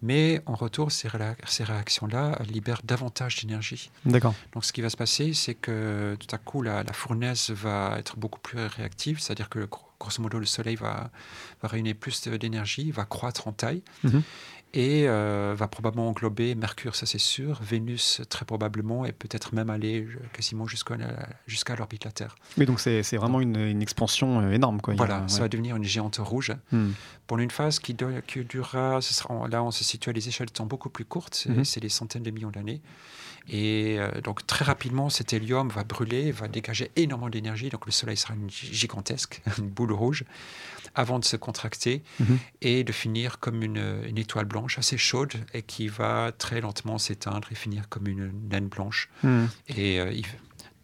[0.00, 3.90] Mais en retour, ces, réactions-là libèrent davantage d'énergie.
[4.04, 4.34] D'accord.
[4.52, 7.96] Donc, ce qui va se passer, c'est que tout à coup, la, la fournaise va
[7.98, 11.10] être beaucoup plus réactive, c'est-à-dire que gro- grosso modo, le Soleil va,
[11.60, 14.22] va réunir plus d'énergie, va croître en taille Mhm.
[14.74, 19.70] Et euh, va probablement englober Mercure, ça c'est sûr, Vénus très probablement, et peut-être même
[19.70, 22.36] aller euh, quasiment jusqu'à la- jusqu'à l'orbite de la Terre.
[22.58, 24.80] Oui, donc c'est c'est vraiment une, une expansion euh, énorme.
[24.80, 24.94] Quoi.
[24.94, 25.40] A- Voilà, ça ouais.
[25.42, 26.52] va devenir une géante rouge.
[26.72, 26.90] Hmm.
[27.26, 30.52] Pour une phase qui, durera, ce sera- là on se situe à des échelles de
[30.52, 31.64] temps beaucoup plus courtes, c'est Mhm.
[31.64, 32.82] c'est des centaines de millions d'années.
[33.48, 37.92] Et euh, donc très rapidement, cet hélium va brûler, va dégager énormément d'énergie, donc le
[37.92, 40.24] Soleil sera une gi- gigantesque, une boule rouge,
[40.94, 42.38] avant de se contracter Mhm.
[42.62, 46.98] et de finir comme une, une étoile blanche assez chaude et qui va très lentement
[46.98, 49.08] s'éteindre et finir comme une naine blanche.
[49.22, 49.44] Hmm.
[49.68, 50.24] Et euh, il-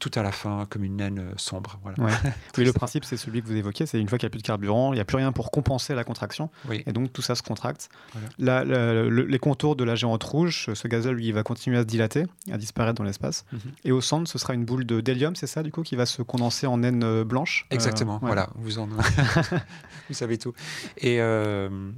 [0.03, 1.79] tout à la fin comme une naine euh, sombre.
[1.85, 2.03] Voilà.
[2.03, 2.13] Ouais.
[2.59, 4.41] Oui, le principe, c'est celui que vous évoquiez, c'est une fois qu'il n'y a plus
[4.43, 6.83] de carburant, il n'y a plus rien pour compenser la contraction, Oui.
[6.87, 7.89] et donc tout ça se contracte.
[8.13, 8.29] Voilà.
[8.39, 11.79] La- la- le- les contours de la géante rouge, ce gazole, lui, il va continuer
[11.79, 13.45] à se dilater, à disparaître dans l'espace.
[13.53, 13.61] Mhm.
[13.85, 16.05] Et au centre, ce sera une boule de d'hélium, c'est ça, du coup, qui va
[16.07, 18.27] se condenser en naine euh, blanche Euh, Exactement, ouais.
[18.27, 18.89] voilà, vous en
[20.09, 20.53] vous savez tout.
[20.99, 21.91] Et, euh,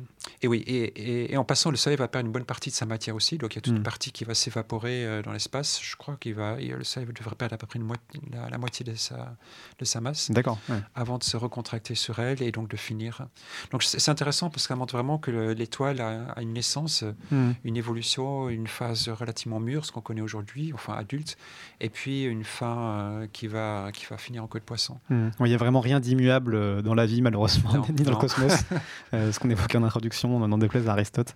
[0.42, 2.74] et oui, et, et- et en passant, le Soleil va perdre une bonne partie de
[2.74, 3.76] sa matière aussi, donc il y a toute Mm.
[3.78, 5.80] une partie qui va s'évaporer dans l'espace.
[5.82, 7.93] Je crois qu'il va, le Soleil devrait perdre à peu près une moitié,
[8.32, 9.36] la, la moitié de sa,
[9.78, 10.58] de sa masse D'accord.
[10.68, 10.76] ouais.
[10.94, 13.26] avant de se recontracter sur elle et donc de finir.
[13.70, 17.04] Donc c'est intéressant parce que ça montre vraiment que le- l'étoile a, a une naissance,
[17.30, 17.52] Hmm.
[17.64, 21.36] une évolution, une phase relativement mûre, ce qu'on connaît aujourd'hui, enfin adulte,
[21.80, 24.98] et puis une fin euh, qui, va, qui va finir en queue de poisson.
[25.10, 25.28] Hmm.
[25.40, 28.16] Il n'y a vraiment rien d'immuable euh, dans la vie, malheureusement, Non, ni dans le
[28.16, 28.52] cosmos.
[29.12, 31.34] Euh, ce qu'on évoquait en introduction, on en déplaise à Aristote.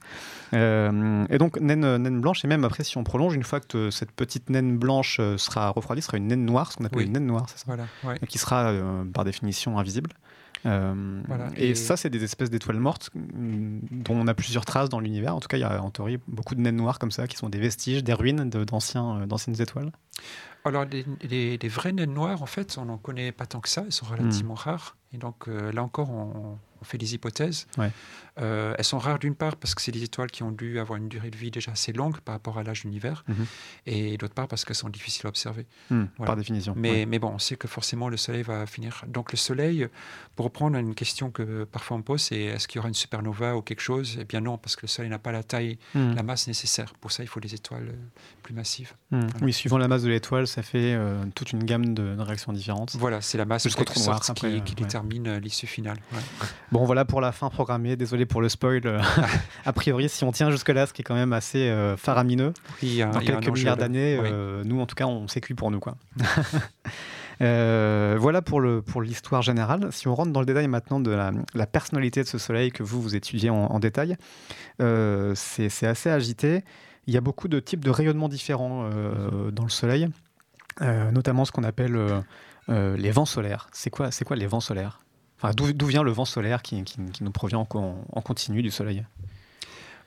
[0.54, 3.66] Euh, et donc, naine, naine blanche, et même après, si on prolonge, une fois que
[3.66, 7.04] te- cette petite naine blanche sera refroidie, sera une naine noire, ce qu'on appelle Oui.
[7.06, 8.18] une naine noire, c'est ça Voilà, ouais.
[8.28, 10.10] qui sera euh, par définition invisible.
[10.66, 14.64] Euh, Voilà, et, et- ça, c'est des espèces d'étoiles mortes mm, dont on a plusieurs
[14.64, 15.36] traces dans l'univers.
[15.36, 17.36] En tout cas, il y a en théorie beaucoup de naines noires comme ça qui
[17.36, 18.64] sont des vestiges, des ruines de- euh,
[19.26, 19.92] d'anciennes étoiles.
[20.64, 23.68] Alors, les, les- les vraies naines noires, en fait, on n'en connaît pas tant que
[23.68, 23.84] ça.
[23.86, 24.96] Elles sont relativement rares.
[25.12, 27.66] Et donc, euh, là encore, on, on fait des hypothèses.
[27.78, 27.90] Ouais.
[28.40, 30.96] Euh, elles sont rares d'une part parce que c'est des étoiles qui ont dû avoir
[30.96, 33.24] une durée de vie déjà assez longue par rapport à l'âge de l'univers.
[33.28, 33.46] Mhm.
[33.86, 35.66] Et d'autre part parce qu'elles sont difficiles à observer.
[35.90, 36.26] Hmm, Voilà.
[36.30, 36.74] Par définition.
[36.76, 37.06] Mais, ouais.
[37.06, 39.04] mais bon, on sait que forcément le Soleil va finir.
[39.08, 39.88] Donc le Soleil,
[40.36, 43.56] pour reprendre une question que parfois on pose, c'est est-ce qu'il y aura une supernova
[43.56, 44.18] ou quelque chose?
[44.20, 46.14] Eh bien non, parce que le Soleil n'a pas la taille, Hmm.
[46.14, 46.92] la masse nécessaire.
[47.00, 48.92] Pour ça, il faut des étoiles euh, plus massives.
[49.10, 49.26] Hmm.
[49.42, 52.52] Oui, suivant la masse de l'étoile, ça fait euh, toute une gamme de, de réactions
[52.52, 52.94] différentes.
[52.96, 54.60] Voilà, c'est la masse Jusqu'au trou noir, qui, qui ouais.
[54.76, 55.96] détermine l'issue finale.
[56.12, 56.18] Ouais.
[56.72, 57.96] Bon, voilà pour la fin programmée.
[57.96, 58.82] Désolé pour le spoil.
[58.84, 59.00] euh,
[59.66, 63.02] a priori, si on tient jusque-là, ce qui est quand même assez euh, faramineux, Oui,
[63.02, 64.28] a- dans quelques milliards d'années, Oui.
[64.30, 65.80] euh, nous, en tout cas, on s'est cuit pour nous.
[65.80, 65.96] Quoi.
[67.40, 69.90] Euh, voilà pour le pour l'histoire générale.
[69.92, 72.82] Si on rentre dans le détail maintenant de la, la personnalité de ce soleil que
[72.82, 74.16] vous vous étudiez en, en détail,
[74.82, 76.64] euh, c'est c'est assez agité.
[77.06, 80.08] Il y a beaucoup de types de rayonnements différents euh, dans le soleil,
[80.80, 81.96] notamment ce qu'on appelle
[82.68, 83.68] les vents solaires.
[83.72, 84.98] C'est quoi c'est quoi les vents solaires?
[85.40, 88.62] Enfin, d'où vient le vent solaire qui, qui- qui nous provient en, co- en continu
[88.62, 89.04] du soleil?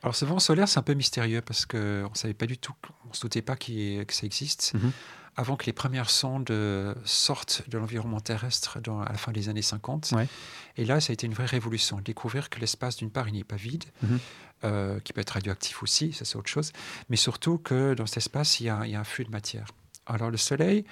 [0.03, 2.73] Alors ce vent solaire, c'est un peu mystérieux parce qu'on ne savait pas du tout,
[3.05, 4.73] on ne se doutait pas ait- que ça existe.
[4.73, 4.91] Mhm.
[5.37, 9.47] Avant que les premières sondes euh, sortent de l'environnement terrestre dans, à la fin des
[9.47, 10.11] années 50.
[10.13, 10.27] Ouais.
[10.75, 12.01] Et là, ça a été une vraie révolution.
[12.03, 14.19] Découvrir que l'espace, d'une part, il n'est pas vide, Mhm.
[14.65, 16.71] euh, qui peut être radioactif aussi, ça c'est autre chose,
[17.09, 19.31] mais surtout que dans cet espace, il y a, il y a un flux de
[19.31, 19.67] matière.
[20.05, 20.83] Alors le Soleil,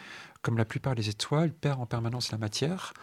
[0.41, 2.93] comme la plupart des étoiles, perd en permanence la matière.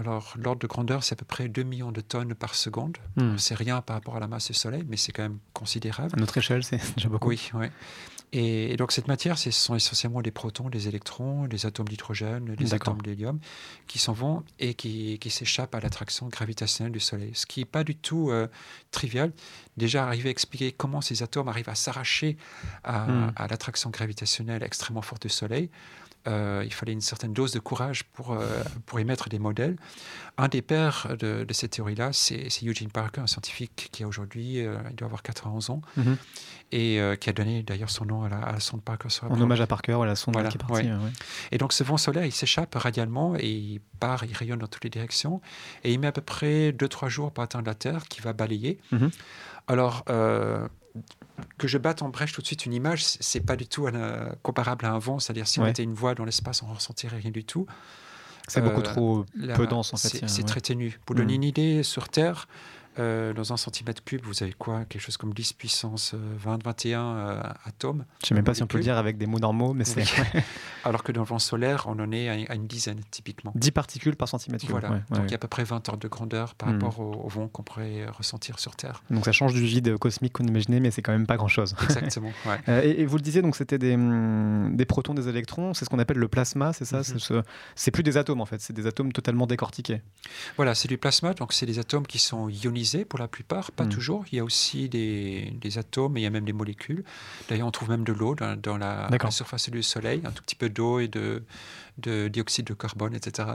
[0.00, 2.96] Alors, l'ordre de grandeur, c'est à peu près 2 millions de tonnes par seconde.
[3.16, 3.36] Hmm.
[3.36, 6.14] C'est rien par rapport à la masse du Soleil, mais c'est quand même considérable.
[6.16, 7.28] À notre échelle, c'est déjà beaucoup.
[7.28, 7.66] Oui, oui.
[8.32, 12.74] Et, donc, cette matière, ce sont essentiellement des protons, des électrons, des atomes d'hydrogène, des
[12.74, 13.40] atomes d'hélium
[13.88, 17.32] qui s'en vont et qui, qui s'échappent à l'attraction gravitationnelle du Soleil.
[17.34, 18.46] Ce qui n'est pas du tout euh,
[18.92, 19.32] trivial.
[19.76, 22.36] Déjà, arriver à expliquer comment ces atomes arrivent à s'arracher
[22.84, 23.32] à, Hmm.
[23.34, 25.68] à l'attraction gravitationnelle extrêmement forte du Soleil.
[26.28, 28.46] Euh, il fallait une certaine dose de courage pour, euh,
[28.84, 29.76] pour émettre des modèles.
[30.36, 34.60] Un des pères de, de cette théorie-là, c'est Eugene Parker, un scientifique qui a aujourd'hui,
[34.64, 36.16] euh, il doit avoir 91 ans, Mhm.
[36.72, 39.30] et euh, qui a donné d'ailleurs son nom à la, à la sonde Parker sur
[39.32, 40.84] En hommage à Parker, voilà, son Voilà, qui est parti.
[40.86, 40.92] ouais.
[40.92, 41.12] ouais.
[41.52, 44.84] Et donc ce vent solaire, il s'échappe radialement et il part, il rayonne dans toutes
[44.84, 45.40] les directions,
[45.84, 48.78] et il met à peu près 2-3 jours pour atteindre la Terre, qui va balayer.
[48.92, 49.10] Mhm.
[49.68, 50.04] Alors,
[51.58, 54.30] que je batte en brèche tout de suite une image, c'est pas du tout euh,
[54.42, 57.18] comparable à un vent, c'est-à-dire si on était une voile dans l'espace, on ne ressentirait
[57.18, 57.66] rien du tout.
[58.48, 60.26] C'est Euh, beaucoup trop Là, peu dense en fait.
[60.26, 60.44] C'est ouais.
[60.48, 60.98] très ténu.
[61.06, 61.22] Pour Mhm.
[61.22, 62.48] donner une idée, sur Terre,
[63.00, 64.84] euh, dans un centimètre cube, vous avez quoi?
[64.84, 66.14] Quelque chose comme 10 puissance
[66.46, 68.04] 20-21 euh, atomes?
[68.22, 70.02] Je sais même pas si on peut le dire avec des mots normaux, mais c'est
[70.02, 70.40] Oui.
[70.84, 73.52] Alors que dans le vent solaire, on en est à, une dizaine typiquement.
[73.54, 74.70] 10 particules par centimètre cube.
[74.72, 74.90] Voilà.
[74.90, 75.24] ouais, Donc ouais.
[75.26, 76.74] il y a à peu près 20 ordres de grandeur par Mhm.
[76.82, 79.02] rapport au, au vent qu'on pourrait ressentir sur Terre.
[79.10, 81.74] Donc ça change du vide cosmique qu'on imaginait, mais c'est quand même pas grand-chose.
[81.82, 82.30] Exactement.
[82.46, 82.58] ouais.
[82.68, 85.84] Euh, et, et vous le disiez, donc c'était des, hum, des protons, des électrons, c'est
[85.84, 87.02] ce qu'on appelle le plasma, c'est ça?
[87.04, 87.42] C'est ce-
[87.74, 90.00] C'est plus des atomes en fait, c'est des atomes totalement décortiqués.
[90.56, 93.84] Voilà, c'est du plasma, donc c'est des atomes qui sont ionisés pour la plupart, pas
[93.84, 93.90] Mhm.
[93.90, 94.24] toujours.
[94.32, 97.04] Il y a aussi des, des atomes et il y a même des molécules.
[97.48, 99.28] D'ailleurs, on trouve même de l'eau dans, dans la, D'accord.
[99.28, 101.42] la surface du Soleil, un tout petit peu d'eau et de,
[102.00, 103.48] de dioxyde de carbone, etc.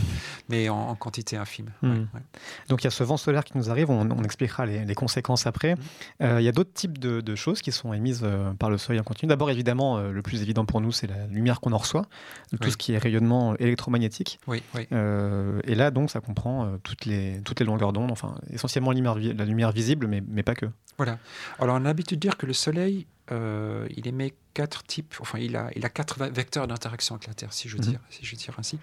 [0.48, 1.70] Mais en, en quantité infime.
[1.82, 2.20] Ouais, ouais.
[2.68, 4.94] Donc il y a ce vent solaire qui nous arrive, on, on expliquera les, les
[4.94, 5.74] conséquences après.
[6.22, 8.78] Euh, il y a d'autres types de, de choses qui sont émises euh, par le
[8.78, 9.28] Soleil en continu.
[9.28, 12.06] D'abord évidemment, euh, le plus évident pour nous, c'est la lumière qu'on en reçoit,
[12.50, 12.70] tout Oui.
[12.72, 14.38] ce qui est rayonnement électromagnétique.
[14.46, 14.86] Oui, oui.
[15.64, 19.16] Et là, donc, ça comprend toutes, les, toutes les longueurs d'onde, enfin, essentiellement la lumière,
[19.18, 20.66] vi- la lumière visible, mais, mais pas que.
[20.98, 21.18] Voilà.
[21.58, 25.38] Alors, on a l'habitude de dire que le Soleil, euh, il émet quatre types, enfin,
[25.38, 27.82] il a, il a quatre ve- vecteurs d'interaction avec la Terre, si je Mhm.
[27.82, 28.78] dire, si je dire ainsi.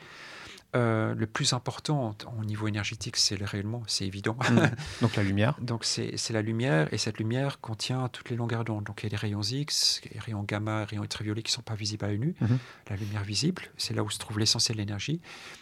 [0.76, 4.38] Euh, le plus important au niveau énergétique, c'est le rayonnement, c'est évident.
[5.02, 5.56] Donc la lumière.
[5.60, 8.84] Donc, c'est la lumière, et cette lumière contient toutes les longueurs d'onde.
[8.84, 11.56] Donc, il y a des rayons X, les rayons gamma, les rayons ultraviolets qui ne
[11.56, 12.36] sont pas visibles à l'œil nu.
[12.40, 12.60] Mhm.
[12.90, 15.22] La lumière visible, c'est là où se trouve l'essentiel de l'énergie.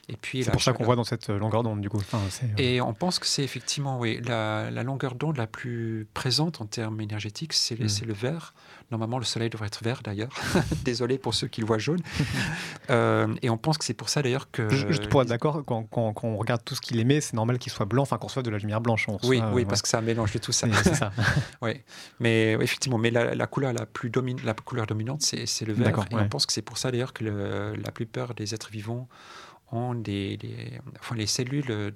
[0.10, 1.98] Et puis, C'est pour ça qu'on voit dans cette euh, longueur d'onde, du coup.
[1.98, 6.06] Enfin, euh, Et on pense que c'est effectivement oui, la, la longueur d'onde la plus
[6.14, 7.90] présente en termes énergétiques, c'est le, Mm.
[7.90, 8.54] c'est le vert.
[8.92, 10.34] Normalement, le soleil devrait être vert d'ailleurs.
[10.84, 12.02] Désolé pour ceux qui le voient jaune.
[12.90, 14.70] Euh, et on pense que c'est pour ça d'ailleurs que.
[14.98, 17.58] Juste pour être d'accord, quand, quand- quand on regarde tout ce qu'il émet, c'est normal
[17.60, 19.06] qu'il soit blanc, enfin qu'on reçoive de la lumière blanche.
[19.08, 20.68] On Oui, reçoit, oui, euh, parce que c'est un mélange de tout ça.
[20.84, 21.12] C'est- ça.
[21.62, 21.82] Oui,
[22.20, 25.74] mais oui, effectivement, mais la, la couleur la plus domine, la couleur dominante, c'est le
[25.74, 25.88] vert.
[26.12, 26.22] Et ouais.
[26.22, 29.08] on pense que c'est pour ça d'ailleurs que le- la plupart des êtres vivants
[29.72, 31.92] ont des, des- enfin les cellules de,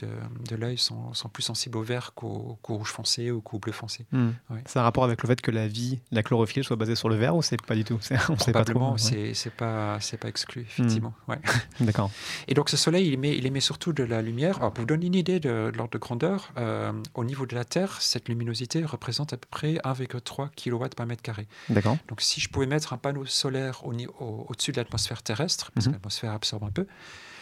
[0.50, 4.06] de l'œil sont, sont plus sensibles au vert qu'au rouge foncé ou qu'au bleu foncé.
[4.12, 4.32] Hmm.
[4.50, 4.62] Ouais.
[4.66, 7.16] Ça a rapport avec le fait que la vie, la chlorophylle soit basée sur le
[7.16, 7.98] vert ou c'est pas du tout?
[8.02, 8.92] C'est- On sait pas trop.
[8.92, 8.98] Ouais.
[8.98, 11.14] c'est c'est pas c'est pas exclu effectivement.
[11.30, 11.40] ouais.
[11.80, 12.12] D'accord.
[12.50, 14.58] Et donc ce soleil, il émet, il émet surtout de la lumière.
[14.58, 17.56] Alors, pour vous donner une idée de, de l'ordre de grandeur, euh, au niveau de
[17.56, 21.48] la Terre, cette luminosité représente à peu près 1,3 kW par mètre carré.
[21.70, 21.98] D'accord.
[22.10, 25.72] Donc si je pouvais mettre un panneau solaire au, ni- au- au-dessus de l'atmosphère terrestre,
[25.72, 25.94] parce Mhm.
[25.94, 26.86] que l'atmosphère absorbe un peu,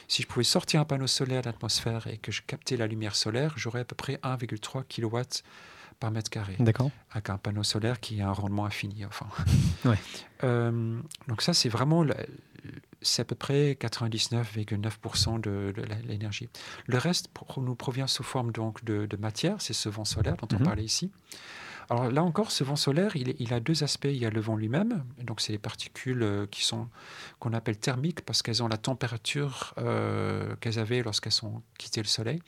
[0.10, 3.16] si je pouvais sortir un panneau solaire de l'atmosphère et que je captais la lumière
[3.16, 5.18] solaire, j'aurais à peu près 1,3 kW
[6.02, 6.90] par mètre carré D'accord.
[7.12, 9.06] avec un panneau solaire qui a un rendement infini.
[9.06, 9.28] Enfin.
[9.86, 9.98] Ouais.
[10.44, 12.06] Euh, donc ça, c'est vraiment,
[13.02, 15.74] c'est à peu près 99,9% de,
[16.08, 16.50] l'énergie.
[16.88, 20.48] Le reste nous provient sous forme donc de, de matière, c'est ce vent solaire dont
[20.54, 20.66] on Mhm.
[20.66, 21.12] parlait ici.
[21.92, 24.06] Alors là encore, ce vent solaire, il, a deux aspects.
[24.06, 26.88] Il y a le vent lui-même, donc c'est les particules euh, qui sont
[27.40, 32.08] qu'on appelle thermiques parce qu'elles ont la température euh, qu'elles avaient lorsqu'elles ont quitté le
[32.08, 32.42] Soleil.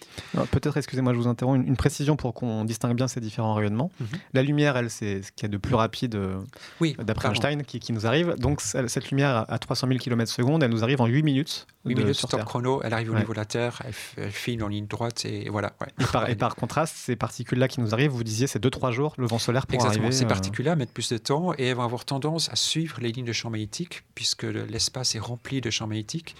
[0.51, 3.89] Peut-être, excusez-moi, je vous interromps, une, une précision pour qu'on distingue bien ces différents rayonnements.
[3.99, 4.07] Mhm.
[4.33, 6.39] La lumière, elle, c'est ce qu'il y a de plus rapide euh,
[6.79, 7.29] Oui, d'après.
[7.29, 8.35] Einstein qui, qui nous arrive.
[8.37, 11.65] Donc cette lumière à- à 300 000 km secondes, elle nous arrive en 8 minutes.
[11.85, 13.21] 8 de- minutes sur top chrono, elle arrive au Ouais.
[13.21, 13.81] niveau de la Terre,
[14.17, 15.73] elle, file en ligne droite et voilà.
[15.81, 15.87] ouais.
[15.99, 19.15] Et par, et par contraste, ces particules-là qui nous arrivent, vous disiez, c'est 2-3 jours
[19.17, 20.17] le vent solaire pour Exactement, arriver.
[20.17, 23.11] ces euh, particules-là mettent plus de temps et elles vont avoir tendance à suivre les
[23.11, 26.35] lignes de champ magnétique puisque le- l'espace est rempli de champs magnétiques.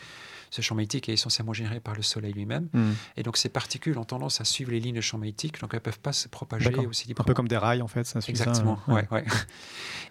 [0.54, 2.68] Ce champ magnétique est essentiellement généré par le Soleil lui-même.
[2.74, 2.92] hmm.
[3.16, 5.78] Et donc ces particules ont tendance à suivre les lignes de champ magnétique, donc elles
[5.80, 7.26] ne peuvent pas se propager aussi Un librement.
[7.26, 8.04] peu comme des rails, en fait.
[8.06, 9.24] Ça suit ça, Exactement, euh, ouais, ouais.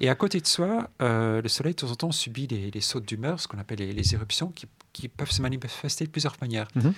[0.00, 2.80] Et à côté de soi, euh, le Soleil, de temps en temps, subit des, des
[2.80, 6.36] sautes d'humeur, ce qu'on appelle les, les éruptions, qui, qui peuvent se manifester de plusieurs
[6.40, 6.68] manières.
[6.74, 6.92] Mhm.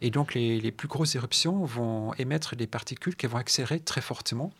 [0.00, 4.00] Et donc, les, les plus grosses éruptions vont émettre des particules qui vont accélérer très
[4.00, 4.52] fortement.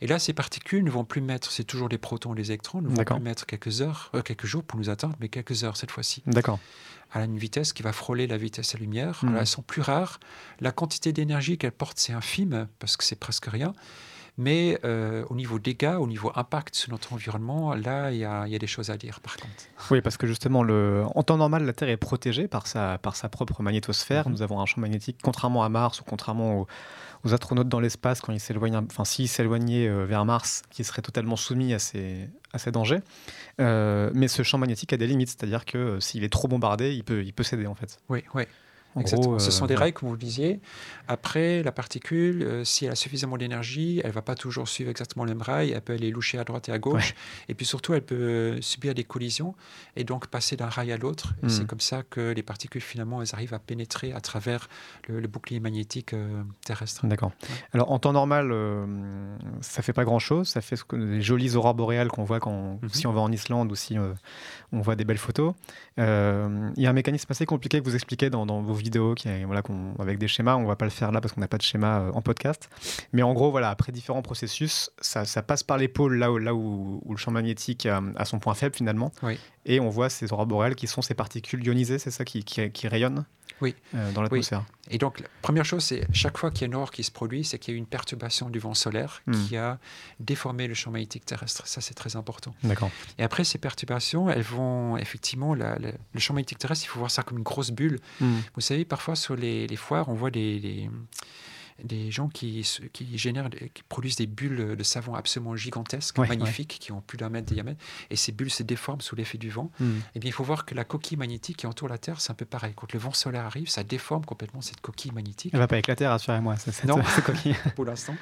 [0.00, 2.88] Et là, ces particules ne vont plus mettre, c'est toujours des protons, des électrons, ne
[2.88, 5.90] vont plus mettre quelques heures, euh, quelques jours pour nous atteindre, mais quelques heures cette
[5.90, 6.58] fois-ci, D'accord.
[7.12, 9.20] à une vitesse qui va frôler la vitesse de la lumière.
[9.22, 9.28] Mhm.
[9.30, 10.20] Alors, elles sont plus rares.
[10.60, 13.74] La quantité d'énergie qu'elles portent, c'est infime, parce que c'est presque rien.
[14.40, 18.46] Mais euh, au niveau dégâts, au niveau impact sur notre environnement, là, il y, a
[18.46, 19.52] il y a des choses à dire, par contre.
[19.90, 21.04] Oui, parce que justement, le...
[21.14, 24.26] en temps normal, la Terre est protégée par sa, par sa propre magnétosphère.
[24.26, 24.32] Mhm.
[24.32, 26.66] Nous avons un champ magnétique, contrairement à Mars ou contrairement aux,
[27.24, 31.02] aux astronautes dans l'espace, quand ils s'éloignent, enfin, s'ils s'éloignaient euh, vers Mars, qui seraient
[31.02, 33.00] totalement soumis à ces, à ces dangers.
[33.60, 37.04] Euh, mais ce champ magnétique a des limites, c'est-à-dire que s'il est trop bombardé, il
[37.04, 37.98] peut, il peut céder en fait.
[38.08, 38.44] Oui, oui.
[38.96, 39.30] En Exactement.
[39.32, 39.80] gros, Ce euh, sont des ouais.
[39.80, 40.60] rails, comme vous le disiez.
[41.06, 45.24] Après, la particule, euh, si elle a suffisamment d'énergie, elle va pas toujours suivre exactement
[45.24, 45.70] le même rail.
[45.70, 47.14] Elle peut aller loucher à droite et à gauche.
[47.48, 49.54] Et puis surtout, elle peut euh, subir des collisions
[49.96, 51.34] et donc passer d'un rail à l'autre.
[51.42, 51.48] Mhm.
[51.48, 54.68] c'est comme ça que les particules, finalement, elles arrivent à pénétrer à travers
[55.08, 57.06] le, le bouclier magnétique euh, terrestre.
[57.06, 57.30] D'accord.
[57.42, 57.48] Ouais.
[57.72, 58.86] Alors en temps normal, euh,
[59.60, 60.48] ça fait pas grand-chose.
[60.48, 62.88] Ça fait ce que, les jolies aurores boréales qu'on voit quand, Mhm.
[62.88, 64.12] si on va en Islande ou si euh,
[64.72, 65.54] on voit des belles photos.
[65.98, 69.14] Euh, Il y a un mécanisme assez compliqué que vous expliquez dans, dans vos vidéos,
[69.14, 70.56] qui est, voilà, qu'on- avec des schémas.
[70.56, 72.68] On va pas le faire là parce qu'on n'a pas de schéma euh, en podcast.
[73.12, 76.38] Mais en gros, voilà, après différents processus, ça, ça passe par les pôles là où,
[76.38, 79.12] là où, où le champ magnétique a, a son point faible finalement.
[79.22, 79.38] Oui.
[79.66, 82.70] Et on voit ces aurores boréales qui sont ces particules ionisées, c'est ça qui, qui,
[82.70, 83.24] qui rayonnent?
[83.60, 83.74] Oui.
[83.94, 84.64] euh, dans l'atmosphère.
[84.90, 87.10] Et donc, la première chose, c'est chaque fois qu'il y a une aurore qui se
[87.10, 89.46] produit, c'est qu'il y a eu une perturbation du vent solaire Mhm.
[89.48, 89.78] qui a
[90.18, 91.66] déformé le champ magnétique terrestre.
[91.66, 92.54] Ça, c'est très important.
[92.64, 92.90] D'accord.
[93.18, 96.98] Et après, ces perturbations, elles vont effectivement, la- la- le champ magnétique terrestre, il faut
[96.98, 98.00] voir ça comme une grosse bulle.
[98.20, 98.38] Hmm.
[98.54, 100.90] Vous savez, parfois sur les, les foires, on voit des, des,
[101.84, 106.78] des gens qui, qui génèrent, qui produisent des bulles de savon absolument gigantesques, Ouais, magnifiques,
[106.80, 107.82] qui ont plus d'un mètre de diamètre.
[108.10, 109.70] Et ces bulles se déforment sous l'effet du vent.
[109.80, 110.00] Hmm.
[110.14, 112.34] Eh bien, il faut voir que la coquille magnétique qui entoure la Terre, c'est un
[112.34, 112.72] peu pareil.
[112.76, 115.52] Quand le vent solaire arrive, ça déforme complètement cette coquille magnétique.
[115.54, 116.56] Elle va pas éclater, rassurez-moi.
[116.86, 117.00] Non.
[117.14, 117.56] c'est coquille.
[117.74, 118.16] pour l'instant.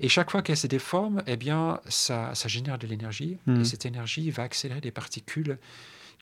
[0.00, 3.38] Et chaque fois qu'elle se déforme, eh bien, ça, ça génère de l'énergie.
[3.46, 3.60] Mhm.
[3.60, 5.58] Et cette énergie va accélérer des particules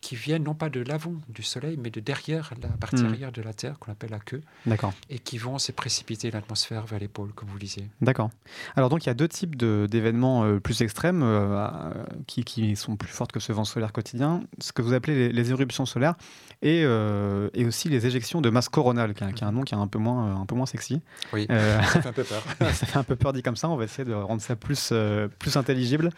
[0.05, 3.07] qui viennent non pas de l'avant du Soleil, mais de derrière la partie Mhm.
[3.11, 4.93] arrière de la Terre, qu'on appelle la queue, D'accord.
[5.09, 7.89] et qui vont se précipiter l'atmosphère vers les pôles, comme vous le disiez.
[8.03, 8.29] D'accord.
[8.77, 12.45] Alors donc il y a deux types de- d'événements euh, plus extrêmes euh, euh, qui,
[12.45, 15.51] qui sont plus fortes que ce vent solaire quotidien, ce que vous appelez les, les
[15.51, 16.17] éruptions solaires
[16.61, 19.63] et, euh, et aussi les éjections de masse coronale, qui a, qui a un nom
[19.63, 21.01] qui est un peu moins, un peu moins sexy.
[21.33, 22.43] Oui, Euh, ça fait un peu peur.
[22.61, 24.93] ça fait un peu peur dit comme ça, on va essayer de rendre ça plus,
[25.39, 26.11] plus intelligible.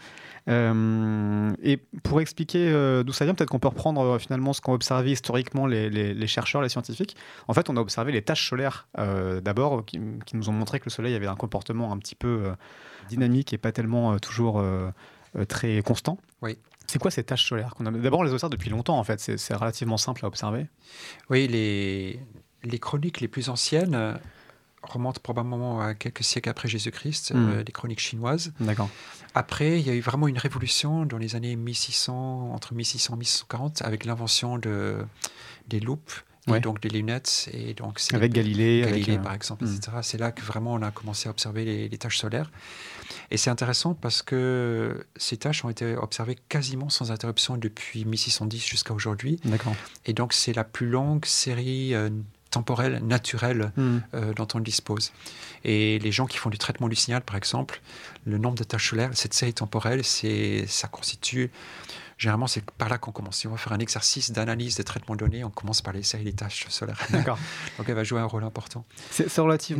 [0.49, 4.61] Euh, et pour expliquer euh, d'où ça vient, peut-être qu'on peut reprendre euh, finalement ce
[4.61, 7.15] qu'ont observé historiquement les, les- les chercheurs, les scientifiques.
[7.47, 8.87] En fait, on a observé les taches solaires
[9.43, 12.43] d'abord, qui, qui nous ont montré que le Soleil avait un comportement un petit peu
[13.09, 14.63] dynamique et pas tellement toujours
[15.47, 16.17] très constant.
[16.41, 16.57] Oui.
[16.87, 19.19] C'est quoi ces taches solaires qu'on a D'abord, on les observe depuis longtemps, en fait.
[19.19, 20.67] C'est relativement simple à observer.
[21.29, 22.19] Oui, les,
[22.63, 24.17] les chroniques les plus anciennes
[24.89, 28.53] remontent probablement à quelques siècles après Jésus-Christ, euh, les chroniques chinoises.
[28.59, 28.89] D'accord.
[29.35, 33.17] Après, il y a eu vraiment une révolution dans les années 1600, entre 1600 et
[33.17, 34.97] 1640, avec l'invention de,
[35.67, 36.11] des loupes
[36.55, 37.49] et donc des lunettes.
[37.53, 38.83] Et donc Avec Galilée.
[38.85, 39.75] euh, par exemple, hmm.
[39.75, 39.97] etc.
[40.01, 42.51] C'est là que vraiment on a commencé à observer les, les taches solaires.
[43.31, 48.65] Et c'est intéressant parce que ces taches ont été observées quasiment sans interruption depuis 1610
[48.65, 49.39] jusqu'à aujourd'hui.
[49.43, 49.75] D'accord.
[50.05, 52.09] Et donc c'est la plus longue série euh,
[52.57, 53.99] temporelle naturelle Hmm.
[54.13, 55.11] euh, dont on dispose.
[55.63, 57.81] Et les gens qui font du traitement du signal, par exemple,
[58.25, 61.49] le nombre de taches solaires, cette série temporelle, c'est, ça constitue,
[62.17, 63.37] généralement c'est par là qu'on commence.
[63.37, 66.03] Si on va faire un exercice d'analyse des traitements de données, on commence par les
[66.03, 66.99] séries des taches solaires.
[67.11, 67.37] D'accord.
[67.77, 68.85] Donc elle va jouer un rôle important.
[69.11, 69.29] C'est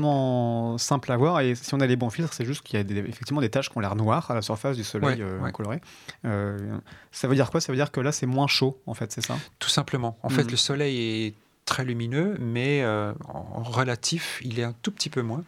[0.01, 2.79] relativement simple à voir et si on a les bons filtres, c'est juste qu'il y
[2.79, 5.21] a des- effectivement des taches qui ont l'air noires à la surface du soleil Ouais,
[5.21, 5.51] euh, ouais.
[5.51, 5.81] coloré.
[6.25, 6.77] Euh,
[7.11, 7.61] ça veut dire quoi?
[7.61, 9.37] Ça veut dire que là c'est moins chaud en fait, c'est ça?
[9.59, 10.17] Tout simplement.
[10.23, 10.51] En fait, Mhm.
[10.51, 11.33] le soleil est
[11.67, 15.43] très lumineux, mais euh, en relatif, il est un tout petit peu moins.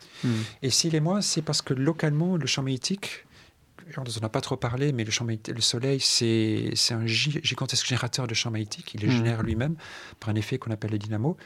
[0.62, 3.26] Et s'il est moins, c'est parce que localement, le champ magnétique,
[3.98, 7.40] on n'en a pas trop parlé, mais le, champ magnétique- le soleil, c'est un gi-
[7.42, 8.94] gigantesque générateur de champ magnétique.
[8.94, 9.14] Il le Mhm.
[9.18, 9.76] génère lui-même
[10.20, 11.38] par un effet qu'on appelle le dynamo.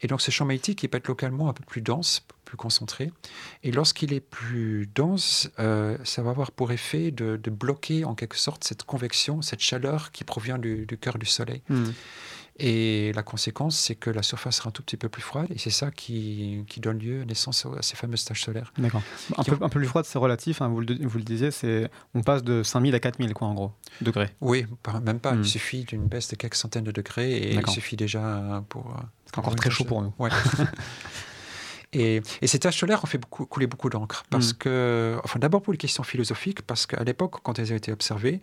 [0.00, 3.12] Et donc, ce champ magnétique, il peut être localement un peu plus dense, plus concentré.
[3.62, 8.14] Et lorsqu'il est plus dense, euh, ça va avoir pour effet de, de bloquer en
[8.14, 11.60] quelque sorte cette convection, cette chaleur qui provient du, du cœur du soleil.
[12.58, 15.58] Et la conséquence, c'est que la surface sera un tout petit peu plus froide, et
[15.58, 18.72] c'est ça qui, qui donne lieu, naissance à ces fameuses taches solaires.
[18.76, 19.02] D'accord.
[19.38, 21.90] Un peu, un peu plus froide, c'est relatif, hein, vous, le, vous le disiez, c'est
[22.14, 23.72] on passe de 5000 à 4000 quoi en gros,
[24.02, 24.30] degrés.
[24.40, 24.66] Oui,
[25.02, 25.32] même pas.
[25.32, 25.40] Hmm.
[25.42, 28.86] Il suffit d'une baisse de quelques centaines de degrés et il suffet déjà pour.
[28.86, 30.12] euh, C'est encore très chaud de- pour nous.
[30.18, 30.30] Ouais.
[31.94, 34.24] Et, ces taches solaires ont fait beaucoup, couler beaucoup d'encre.
[34.30, 34.56] Parce mm.
[34.58, 38.40] que, enfin, d'abord pour les questions philosophiques, parce qu'à l'époque, quand elles ont été observées,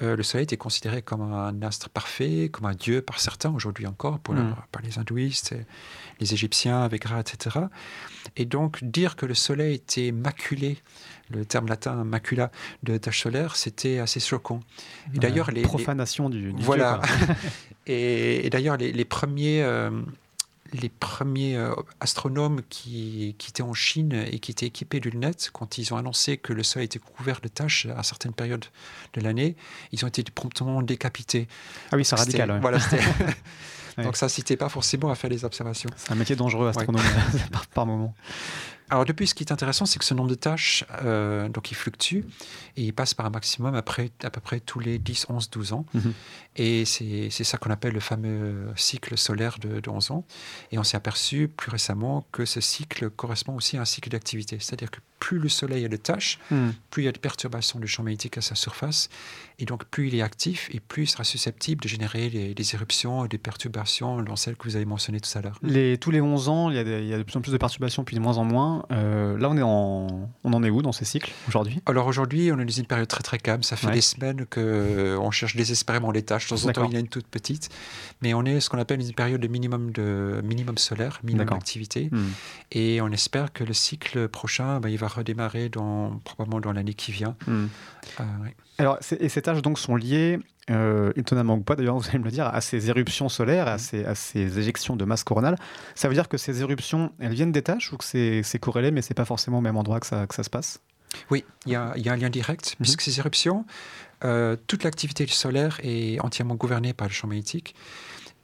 [0.00, 3.86] euh, le Soleil était considéré comme un astre parfait, comme un dieu par certains, aujourd'hui
[3.86, 4.56] encore, pour mm.
[4.72, 5.54] par les hindouistes,
[6.18, 7.66] les Égyptiens avec Ra, etc.
[8.36, 10.78] Et donc, dire que le Soleil était maculé,
[11.30, 12.50] le terme latin macula
[12.82, 14.60] de taches solaires, c'était assez choquant.
[15.14, 15.62] Et d'ailleurs, les.
[15.62, 17.00] Profanation du, du Voilà.
[17.86, 19.62] et, d'ailleurs, les, premiers.
[19.62, 19.90] Euh,
[20.72, 25.50] les premiers euh, astronomes qui, qui, étaient en Chine et qui étaient équipés de lunettes,
[25.52, 28.64] quand ils ont annoncé que le Soleil était couvert de taches à certaines périodes
[29.14, 29.56] de l'année,
[29.92, 31.48] ils ont été promptement décapités.
[31.90, 32.58] Ah oui, c'est radical.
[32.60, 32.78] Voilà,
[33.98, 35.90] Donc ça n'incitait pas forcément à faire des observations.
[35.96, 37.02] C'est un métier dangereux, astronome,
[37.52, 38.14] par, par moment.
[38.92, 41.74] Alors depuis, ce qui est intéressant, c'est que ce nombre de tâches, euh, donc il
[41.74, 42.26] fluctue
[42.76, 45.72] et il passe par un maximum après à peu près tous les 10, 11, 12
[45.72, 45.86] ans.
[45.94, 46.12] Mhm.
[46.56, 50.26] Et c'est ça qu'on appelle le fameux cycle solaire de, 11 ans.
[50.72, 54.58] Et on s'est aperçu plus récemment que ce cycle correspond aussi à un cycle d'activité.
[54.60, 56.70] C'est-à-dire que plus le Soleil a de tâches, hmm.
[56.90, 59.08] plus il y a de perturbations du champ magnétique à sa surface.
[59.60, 63.24] Et donc, plus il est actif et plus il sera susceptible de générer des éruptions
[63.24, 65.60] et des perturbations, dans celles que vous avez mentionnées tout à l'heure.
[65.62, 67.52] Les, tous les 11 ans, il y, a il y, a de plus en plus
[67.52, 68.81] de perturbations, puis de moins en moins.
[68.90, 71.80] Euh, là, on, est en, on en est où dans ces cycles aujourd'hui?
[71.86, 73.62] Alors aujourd'hui, on est dans une période très très calme.
[73.62, 76.48] Ça fait des semaines qu'on euh, cherche désespérément les tâches.
[76.48, 77.70] De temps en temps, il y a une toute petite.
[78.20, 82.08] Mais on est ce qu'on appelle une période de minimum, de, minimum solaire, minimum d'activité.
[82.10, 82.30] Hmm.
[82.70, 86.94] Et on espère que le cycle prochain, ben, il va redémarrer dans, probablement dans l'année
[86.94, 87.36] qui vient.
[87.46, 87.66] Hmm.
[88.20, 88.24] Euh,
[88.78, 90.38] Alors, et ces tâches donc sont liées,
[90.70, 93.78] euh, étonnamment ou pas d'ailleurs, vous allez me le dire, à ces éruptions solaires, à
[93.78, 95.56] ces, à ces, éjections de masse coronale.
[95.94, 99.02] Ça veut dire que ces éruptions, elles viennent des tâches ou que c'est corrélé, mais
[99.02, 100.80] c'est pas forcément au même endroit que ça, que ça se passe?
[101.30, 102.84] Oui, il y, a, y a un lien direct, mhm.
[102.84, 103.66] puisque ces éruptions,
[104.24, 107.74] euh, toute l'activité solaire est entièrement gouvernée par le champ magnétique.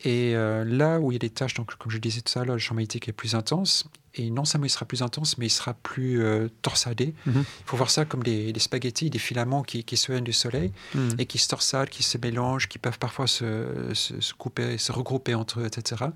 [0.04, 2.44] Et euh, là où il y a des tâches, donc, comme je disais tout à
[2.44, 3.88] l'heure, le champ magnétique est plus intense.
[4.18, 7.14] Et non seulement il sera plus intense, mais il sera plus euh, torsadé.
[7.26, 7.44] Mhm.
[7.60, 10.72] Il faut voir ça comme des, spaghettis, des filaments qui, qui se viennent du soleil
[10.94, 11.16] mhm.
[11.18, 15.34] et qui se torsadent, qui se mélangent, qui peuvent parfois se, se, couper, se regrouper
[15.34, 16.06] entre eux, etc.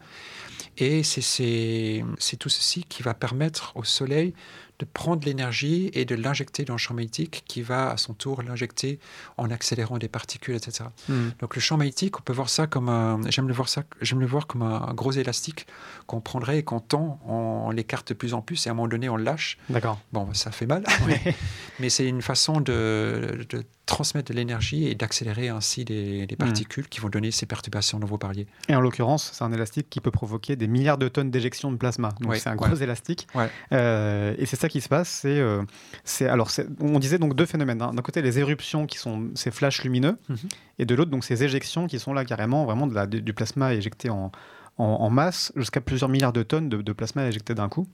[0.78, 4.34] Et c'est tout ceci qui va permettre au soleil
[4.82, 8.42] de prendre l'énergie et de l'injecter dans le champ magnétique qui va à son tour
[8.42, 8.98] l'injecter
[9.36, 10.84] en accélérant des particules, etc.
[11.08, 11.28] Hmm.
[11.40, 14.18] Donc le champ magnétique, on peut voir ça comme un, j'aime le voir ça, j'aime
[14.18, 15.68] le voir comme un, gros élastique
[16.06, 18.88] qu'on prendrait et qu'on tend, on, l'écarte de plus en plus et à un moment
[18.88, 19.56] donné on le lâche.
[19.68, 20.00] D'accord.
[20.12, 20.84] Bon, ça fait mal,
[21.78, 26.36] mais, c'est une façon de, de transmettre de l'énergie et d'accélérer ainsi des, hmm.
[26.36, 28.46] particules qui vont donner ces perturbations dont vous parliez.
[28.68, 31.76] Et en l'occurrence, c'est un élastique qui peut provoquer des milliards de tonnes d'éjection de
[31.76, 32.10] plasma.
[32.20, 33.28] Donc c'est un gros élastique.
[33.72, 35.08] Euh, et c'est ça qui se passe.
[35.08, 35.62] C'est, euh,
[36.04, 36.50] c'est alors
[36.80, 37.78] on disait donc deux phénomènes.
[37.78, 40.36] D'un côté, les éruptions qui sont ces flashs lumineux, mhm.
[40.78, 43.74] et de l'autre donc ces éjections qui sont là carrément vraiment de la, du plasma
[43.74, 44.32] éjecté en,
[44.78, 47.86] en, masse jusqu'à plusieurs milliards de tonnes de, de plasma éjecté d'un coup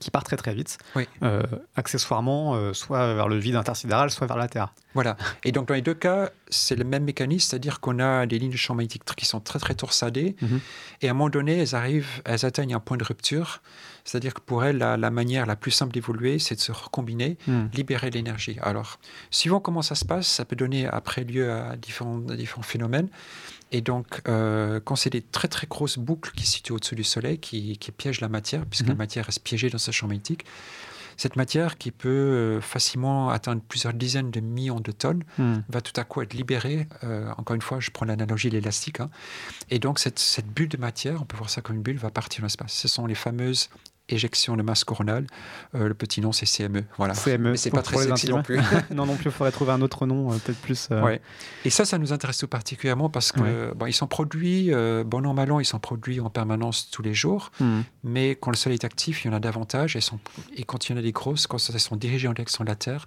[0.00, 0.78] qui part très très vite,
[1.22, 1.42] euh,
[1.76, 4.72] accessoirement, euh, soit vers le vide intersidéral, soit vers la Terre.
[4.94, 5.16] Voilà.
[5.44, 8.50] Et donc dans les deux cas, c'est le même mécanisme, c'est-à-dire qu'on a des lignes
[8.50, 10.60] de champ magnétique qui sont très très torsadées, mhm.
[11.02, 13.62] et à un moment donné, elles arrivent, elles atteignent un point de rupture,
[14.04, 17.70] c'est-à-dire que pour elles, la, manière la plus simple d'évoluer, c'est de se recombiner, mhm.
[17.72, 18.58] libérer l'énergie.
[18.60, 18.98] Alors,
[19.30, 23.08] suivant comment ça se passe, ça peut donner après lieu à différents, différents phénomènes.
[23.72, 27.04] Et donc, euh, quand c'est des très très grosses boucles qui se situent au-dessus du
[27.04, 28.98] Soleil, qui, piègent la matière, puisque la mhm.
[28.98, 30.44] matière reste piégée dans ce champ magnétique,
[31.16, 35.64] cette matière qui peut euh, facilement atteindre plusieurs dizaines de millions de tonnes mhm.
[35.68, 36.88] va tout à coup être libérée.
[37.04, 39.00] Euh, encore une fois, je prends l'analogie de l'élastique.
[39.00, 39.08] Hein.
[39.70, 42.10] et donc, cette, cette, bulle de matière, on peut voir ça comme une bulle, va
[42.10, 42.74] partir dans l'espace.
[42.74, 43.70] Ce sont les fameuses
[44.08, 45.26] éjection de masse coronale.
[45.74, 46.84] Euh, le petit nom, c'est CME.
[46.98, 47.14] Voilà.
[47.14, 47.52] CME.
[47.52, 48.58] Mais c'est pas très sexy non plus.
[48.90, 50.88] non, non plus, il faudrait trouver un autre nom, euh, peut-être plus.
[50.90, 51.20] Euh, ouais.
[51.64, 54.70] Et ça, ça nous intéresse tout particulièrement parce que bon, ils sont produits,
[55.06, 57.50] bon an, mal an, ils sont produits en permanence tous les jours.
[57.60, 57.80] Hmm.
[58.02, 59.96] Mais quand le soleil est actif, il y en a davantage.
[59.96, 60.18] Et, sont,
[60.56, 62.68] et quand il y en a des grosses, quand elles sont dirigées en direction de
[62.68, 63.06] la Terre,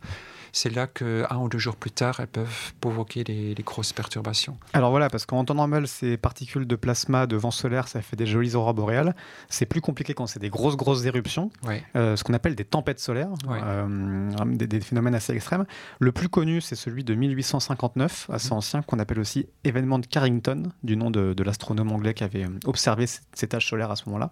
[0.52, 4.58] c'est là qu'un ou deux jours plus tard, elles peuvent provoquer des, grosses perturbations.
[4.74, 8.16] Alors voilà, parce qu'en temps normal, ces particules de plasma de vent solaire, ça fait
[8.16, 9.16] des jolies aurores boréales.
[9.50, 11.50] C'est plus compliqué quand c'est des grosses, grosses éruptions,
[11.96, 15.66] euh, ce qu'on appelle des tempêtes solaires, euh, des, phénomènes assez extrêmes.
[16.00, 18.58] Le plus connu, c'est celui de 1859, assez mhm.
[18.58, 23.06] ancien, qu'on appelle aussi événement de Carrington, du nom de, l'astronome anglais qui avait observé
[23.08, 24.32] ces taches solaires à ce moment-là.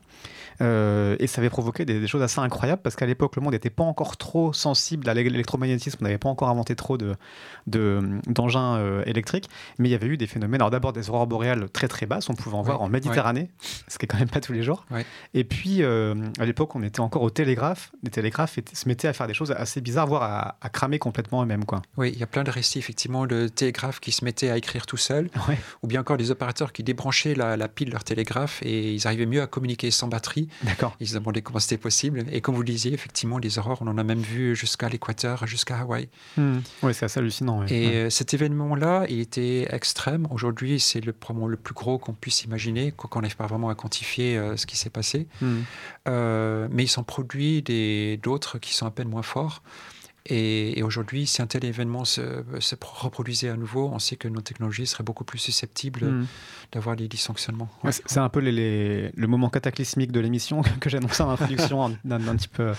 [0.61, 3.53] Euh, et ça avait provoqué des, des choses assez incroyables, parce qu'à l'époque, le monde
[3.53, 7.15] n'était pas encore trop sensible à l'électromagnétisme n'avait pas encore inventé trop de,
[7.67, 10.61] d'engins euh, électriques, mais il y avait eu des phénomènes.
[10.61, 13.49] Alors d'abord des aurores boréales très très basses, on pouvait en voir en Méditerranée,
[13.87, 14.85] ce qui est quand même pas tous les jours.
[15.33, 17.91] Et puis euh, à l'époque, on était encore au télégraphe.
[18.03, 21.65] Les télégraphes se mettaient à faire des choses assez bizarres, voire à, cramer complètement eux-mêmes.
[21.65, 21.81] Quoi.
[21.97, 24.85] Oui, il y a plein de récits effectivement de télégraphes qui se mettaient à écrire
[24.85, 25.29] tout seuls,
[25.83, 29.07] ou bien encore des opérateurs qui débranchaient la, la, pile de leur télégraphe et ils
[29.07, 30.49] arrivaient mieux à communiquer sans batterie.
[30.63, 30.95] D'accord.
[30.99, 32.25] Ils se demandaient comment c'était possible.
[32.31, 35.45] Et comme vous le disiez, effectivement, les aurores, on en a même vu jusqu'à l'équateur,
[35.47, 35.94] jusqu'à Hawaï.
[36.37, 36.59] Hmm.
[36.83, 37.65] Oui, c'est assez hallucinant.
[37.67, 40.27] Et euh, cet événement-là, il était extrême.
[40.31, 41.13] Aujourd'hui, c'est le,
[41.47, 44.77] le plus gros qu'on puisse imaginer, qu'on n'arrive pas vraiment à quantifier euh, ce qui
[44.77, 45.27] s'est passé.
[45.41, 45.61] Hmm.
[46.07, 47.63] Euh, mais il s'en produit
[48.21, 49.61] d'autres qui sont à peine moins forts.
[50.27, 52.21] Et, aujourd'hui, si un tel événement se,
[52.81, 56.25] reproduisait à nouveau, on sait que nos technologies seraient beaucoup plus susceptibles hmm.
[56.71, 57.69] d'avoir des dysfonctionnements.
[57.89, 62.73] c'est un peu le moment cataclysmique de l'émission que j'annonçais en introduction, d'un petit peu.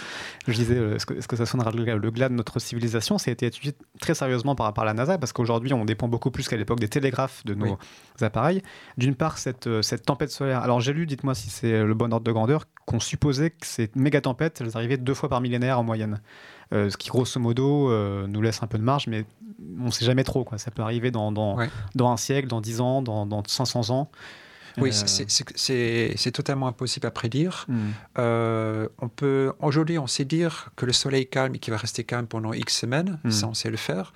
[0.48, 3.46] Je disais, euh, est-ce que, ça sonnera le, glas de notre civilisation Ça a été
[3.46, 6.80] étudié très sérieusement par, par la NASA, parce qu'aujourd'hui, on dépend beaucoup plus qu'à l'époque
[6.80, 7.78] des télégraphes de nos
[8.20, 8.62] appareils.
[8.98, 10.62] D'une part, cette, euh, cette tempête solaire.
[10.62, 13.90] Alors, j'ai lu, dites-moi si c'est le bon ordre de grandeur, qu'on supposait que ces
[13.94, 16.20] méga tempêtes, elles arrivaient deux fois par millénaire en moyenne.
[16.72, 19.24] Euh, ce qui grosso modo euh, nous laisse un peu de marge, mais
[19.80, 20.44] on ne sait jamais trop.
[20.44, 20.58] Quoi.
[20.58, 21.56] Ça peut arriver dans, dans,
[21.94, 24.10] dans, un siècle, dans 10 ans, dans, dans 500 ans.
[24.78, 25.24] Oui, euh,
[25.56, 27.66] c'est totalement impossible à prédire.
[27.66, 27.92] Hmm.
[29.00, 32.04] on peut aujourd'hui, on sait dire que le soleil est calme et qu'il va rester
[32.04, 33.18] calme pendant X semaines.
[33.24, 33.30] Hmm.
[33.30, 34.12] Ça, on sait le faire.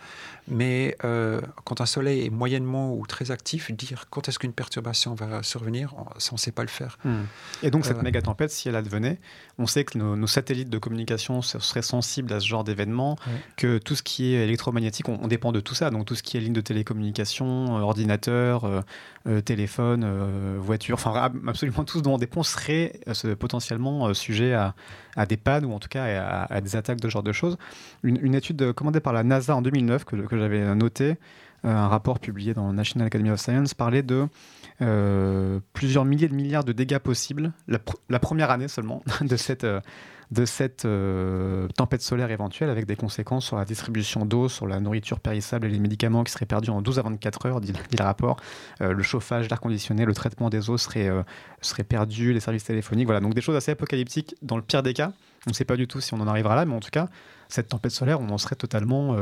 [0.50, 5.14] Mais euh, quand un soleil est moyennement ou très actif, dire quand est-ce qu'une perturbation
[5.14, 6.98] va survenir, ça, on ne sait pas le faire.
[7.04, 7.22] Hmm.
[7.62, 9.20] Et donc, cette euh, méga tempête, si elle advenait,
[9.58, 13.16] on sait que nos, satellites de communication seraient sensibles à ce genre d'événement,
[13.56, 15.90] que tout ce qui est électromagnétique, on, dépend de tout ça.
[15.90, 18.84] Donc, tout ce qui est ligne de télécommunication, euh, ordinateur,
[19.44, 23.00] téléphone, voiture, enfin, absolument tout ce dont on dépend serait
[23.38, 24.74] potentiellement sujet à,
[25.16, 27.58] à, des pannes ou en tout cas à, des attaques de ce genre de choses.
[28.02, 31.16] Une, étude commandée par la NASA en 2009 que, j'avais noté,
[31.64, 34.26] euh, un rapport publié dans National Academy of Science, parlait de
[34.80, 39.80] euh, plusieurs milliers de milliards de dégâts possibles la, première année seulement de cette, euh,
[40.30, 40.86] de cette
[41.76, 45.70] tempête solaire éventuelle avec des conséquences sur la distribution d'eau, sur la nourriture périssable et
[45.70, 48.36] les médicaments qui seraient perdus en 12 à 24 heures, dit, le rapport.
[48.80, 51.10] le chauffage, l'air conditionné, le traitement des eaux seraient,
[51.60, 53.06] seraient perdus, les services téléphoniques.
[53.06, 55.12] Voilà, donc des choses assez apocalyptiques dans le pire des cas.
[55.46, 57.08] On ne sait pas du tout si on en arrivera là, mais en tout cas,
[57.48, 59.16] cette tempête solaire, on en serait totalement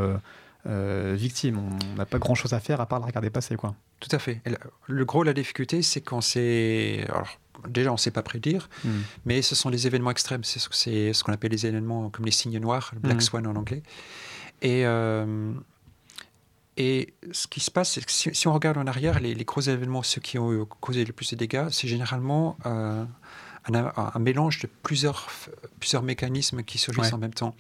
[0.67, 1.59] euh, victime.
[1.59, 3.57] On n'a pas grand-chose à faire à part la regarder passer.
[3.57, 3.75] Quoi.
[4.01, 4.41] Tout à fait.
[4.87, 7.07] Le gros, la difficulté, c'est quand c'est...
[7.69, 8.91] déjà, on ne sait pas prédire, hmm.
[9.25, 10.45] mais ce sont les événements extrêmes.
[10.45, 13.21] C'est ce qu'on appelle les événements comme les signes noirs, le Black hmm.
[13.21, 13.83] Swan en anglais.
[14.63, 14.87] Et...
[14.87, 15.53] Euh,
[16.81, 20.05] et ce qui se passe, c'est que si, on regarde en arrière, les, gros événements,
[20.05, 23.05] ceux qui ont causé le plus de dégâts, c'est généralement euh,
[23.67, 25.27] un, mélange de plusieurs,
[25.81, 27.57] plusieurs mécanismes qui surgissent en même temps.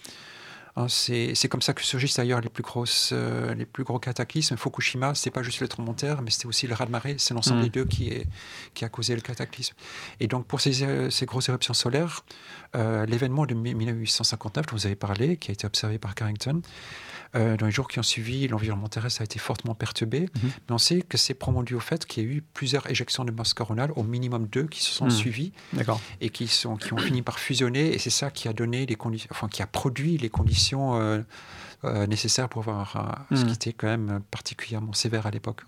[0.79, 4.57] Hein, c'est comme ça que surgissent d'ailleurs les plus grosses, euh, les plus gros cataclysmes.
[4.57, 7.17] Fukushima, c'est pas juste le tremblement de terre, mais c'était aussi le raz-de-marée.
[7.19, 7.65] C'est l'ensemble mm.
[7.65, 8.27] des deux qui, est,
[8.75, 9.75] qui a causé le cataclysme.
[10.21, 12.25] Et donc pour ces, euh, ces grosses éruptions solaires,
[12.77, 16.63] euh, l'événement de 1859 dont vous avez parlé, qui a été observé par Carrington,
[17.37, 20.21] euh, dans les jours qui ont suivi, l'environnement terrestre a été fortement perturbé.
[20.21, 20.51] Mhm.
[20.69, 23.25] Mais on sait que c'est probablement dû au fait qu'il y a eu plusieurs éjections
[23.25, 25.11] de masse coronale, au minimum deux, qui se sont mhm.
[25.11, 25.53] suivies
[26.21, 27.95] et qui, sont, qui ont fini par fusionner.
[27.95, 30.68] Et c'est ça qui a donné les conditions, enfin, qui a produit les conditions.
[30.75, 31.23] Euh,
[31.85, 35.63] euh, nécessaires pour avoir ce qui était quand même particulièrement sévère à l'époque.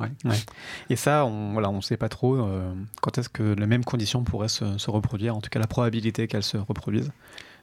[0.88, 2.48] Et ça, on voilà, on sait pas trop
[3.00, 6.26] quand est-ce que les mêmes conditions pourraient se, se reproduire, en tout cas la probabilité
[6.26, 7.12] qu'elles se reproduisent.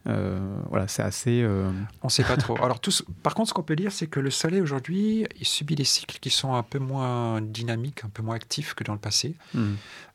[0.08, 1.42] Euh, voilà, c'est assez.
[1.42, 1.70] Euh,
[2.02, 2.56] On ne sait pas trop.
[2.64, 2.80] Alors,
[3.24, 6.20] par contre, ce qu'on peut dire, c'est que le Soleil aujourd'hui, il subit des cycles
[6.20, 9.36] qui sont un peu moins dynamiques, un peu moins actifs que dans le passé.
[9.54, 9.74] Hmm.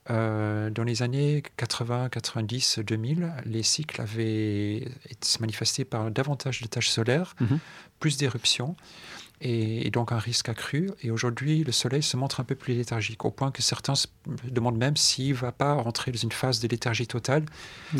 [0.09, 4.87] Euh, dans les années 80, 90, 2000, les cycles avaient
[5.21, 7.59] se manifestés par davantage de tâches solaires, mhm.
[7.99, 8.75] plus d'éruptions
[9.39, 10.89] et, donc un risque accru.
[11.01, 14.07] Et aujourd'hui, le Soleil se montre un peu plus léthargique, au point que certains se
[14.49, 17.45] demandent même s'il ne va pas rentrer dans une phase de léthargie totale,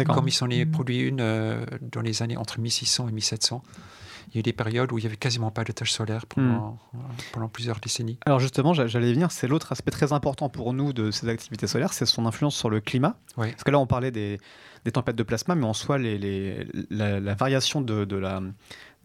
[0.08, 3.64] comme il s'en est produit une euh, dans les années entre 1600 et 1700
[4.34, 6.26] il y a eu des périodes où il n'y avait quasiment pas de tâches solaires
[6.26, 7.00] pendant, hmm.
[7.34, 8.18] pendant plusieurs décennies.
[8.26, 11.94] Alors justement, j'allais venir, c'est l'autre aspect très important pour nous de ces activités solaires,
[11.94, 13.16] c'est son influence sur le climat.
[13.36, 14.40] Parce que là, on parlait des,
[14.86, 18.42] des, tempêtes de plasma, mais en soi, les, les, la, variation de, de, la,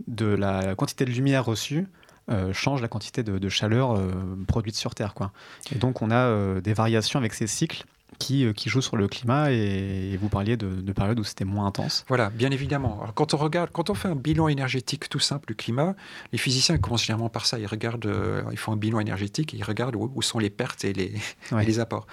[0.07, 1.87] de la quantité de lumière reçue
[2.31, 4.11] euh, change la quantité de, chaleur euh,
[4.47, 5.15] produite sur Terre.
[5.15, 5.33] Quoi.
[5.75, 7.85] Et donc on a euh, des variations avec ces cycles
[8.19, 11.45] qui, euh, qui jouent sur le climat et, vous parliez de, de périodes où c'était
[11.45, 12.05] moins intense.
[12.09, 12.99] Voilà, bien évidemment.
[13.01, 15.95] Alors, quand on regarde, quand on fait un bilan énergétique tout simple du climat,
[16.33, 17.59] les physiciens commencent généralement par ça.
[17.59, 20.85] Ils regardent, euh, ils font un bilan énergétique et ils regardent où, sont les pertes
[20.85, 21.15] et les,
[21.53, 22.07] et les, apports.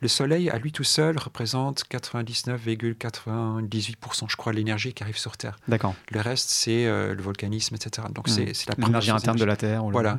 [0.00, 5.36] Le Soleil, à lui tout seul, représente 99,98%, je crois, de l'énergie qui arrive sur
[5.36, 5.58] Terre.
[5.68, 5.94] D'accord.
[6.10, 8.06] Le reste, c'est euh, le volcanisme, etc.
[8.14, 8.54] Donc, mmh.
[8.54, 9.84] c'est la l'énergie interne de la Terre.
[9.84, 10.16] Voilà.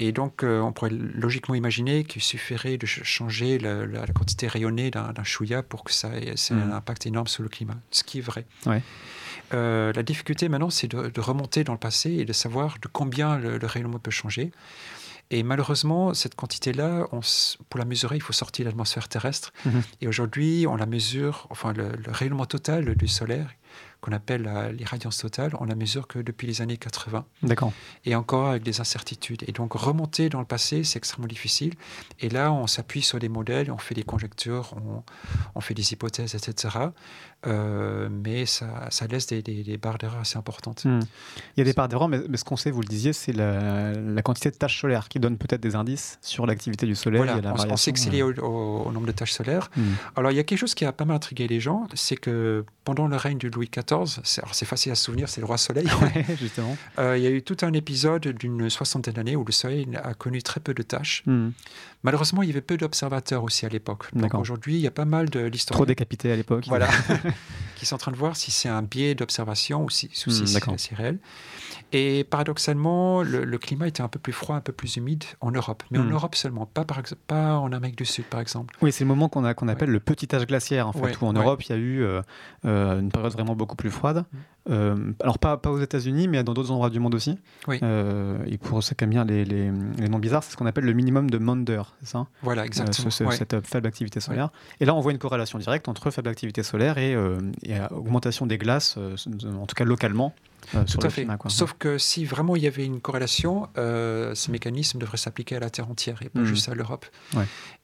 [0.00, 5.24] Et donc, euh, on pourrait logiquement imaginer qu'il suffirait de changer la, quantité rayonnée d'un
[5.24, 6.72] chouïa pour que ça ait, un mm.
[6.72, 8.46] impact énorme sur le climat, ce qui est vrai.
[9.54, 13.38] Euh, la difficulté maintenant, c'est de, remonter dans le passé et de savoir de combien
[13.38, 14.52] le, rayonnement peut changer.
[15.30, 17.08] Et malheureusement, cette quantité-là,
[17.68, 19.52] pour la mesurer, il faut sortir de l'atmosphère terrestre.
[19.66, 19.82] Mm-hmm.
[20.02, 23.50] Et aujourd'hui, on la mesure, enfin, le, le, rayonnement total du solaire,
[24.00, 24.42] qu'on appelle
[24.76, 27.24] l'irradiance totale, on la mesure que depuis les années 80.
[27.42, 27.72] D'accord.
[28.04, 29.44] Et encore avec des incertitudes.
[29.48, 31.74] Et donc remonter dans le passé, c'est extrêmement difficile.
[32.20, 34.74] Et là, on s'appuie sur des modèles, on fait des conjectures,
[35.54, 36.78] on, fait des hypothèses, etc.
[37.46, 40.84] Euh, mais ça, ça laisse des, des, barres d'erreur assez importantes.
[40.84, 40.98] Hmm.
[41.56, 43.92] Il y a des barres d'erreur, mais, ce qu'on sait, vous le disiez, c'est la,
[43.92, 47.22] la, quantité de tâches solaires qui donne peut-être des indices sur l'activité du Soleil.
[47.22, 49.70] Voilà, on, sait que c'est lié au, nombre de tâches solaires.
[49.76, 49.92] Hmm.
[50.16, 52.64] Alors il y a quelque chose qui a pas mal intrigué les gens, c'est que
[52.84, 55.88] pendant le règne de Louis XIV, c'est facile à se souvenir, c'est le roi Soleil.
[56.40, 56.76] justement.
[56.98, 60.14] Euh, il y a eu tout un épisode d'une soixantaine d'années où le Soleil a
[60.14, 61.22] connu très peu de tâches.
[61.26, 61.50] Hmm.
[62.04, 64.14] Malheureusement, il y avait peu d'observateurs aussi à l'époque.
[64.14, 65.76] Donc aujourd'hui, il y a pas mal de l'histoire.
[65.76, 66.64] Trop décapités à l'époque.
[66.68, 66.88] Voilà.
[67.76, 70.76] qui sont en train de voir si c'est un biais d'observation ou si, si hmm,
[70.76, 71.18] c'est réel.
[71.92, 75.82] Et paradoxalement, le, climat était un peu plus froid, un peu plus humide en Europe.
[75.90, 76.12] Mais en hmm.
[76.12, 78.76] Europe seulement, pas, par, pas en Amérique du Sud, par exemple.
[78.82, 81.62] Oui, c'est le moment qu'on appelle le petit âge glaciaire, en fait, où en Europe,
[81.62, 82.20] il y a eu euh,
[82.66, 84.24] euh, une période vraiment beaucoup plus froide.
[84.32, 84.36] Hmm.
[84.70, 87.38] Euh, alors, pas, pas aux États-Unis, mais dans d'autres endroits du monde aussi.
[87.66, 87.80] Oui.
[88.46, 90.92] et pour ceux qui aiment bien les, les, noms bizarres, c'est ce qu'on appelle le
[90.92, 92.26] minimum de Maunder, c'est ça?
[92.42, 93.10] Voilà, exactement.
[93.10, 94.50] Cette faible activité solaire.
[94.80, 97.12] Et là, on voit une corrélation directe entre faible activité solaire et,
[97.62, 100.34] et augmentation des glaces, en tout cas localement,
[100.74, 101.26] euh, Tout à fait.
[101.48, 105.60] Sauf que si vraiment il y avait une corrélation, euh, ce mécanisme devrait s'appliquer à
[105.60, 106.44] la Terre entière et pas hmm.
[106.44, 107.06] juste à l'Europe.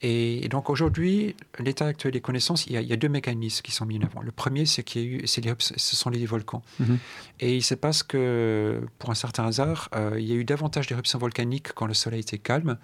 [0.01, 3.97] Et, donc aujourd'hui, l'état actuel des connaissances, il y, a, deux mécanismes qui sont mis
[3.97, 4.21] en avant.
[4.21, 6.63] Le premier, c'est qu'il y a eu, les, ce sont les volcans.
[6.79, 6.99] Mhm.
[7.39, 10.87] Et il se passe que, pour un certain hasard, euh, il y a eu davantage
[10.87, 12.77] d'éruptions volcaniques quand le Soleil était calme.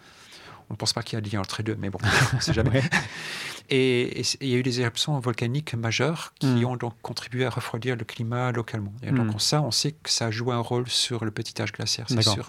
[0.70, 2.00] On ne pense pas qu'il y a lien entre les deux, mais bon,
[2.34, 2.82] on ne sait jamais.
[3.70, 6.66] Et, il y a eu des éruptions volcaniques majeures qui hmm.
[6.66, 8.94] ont donc contribué à refroidir le climat localement.
[9.04, 11.72] Et donc, ça, on sait que ça a joué un rôle sur le petit âge
[11.72, 12.48] glaciaire, c'est sûr.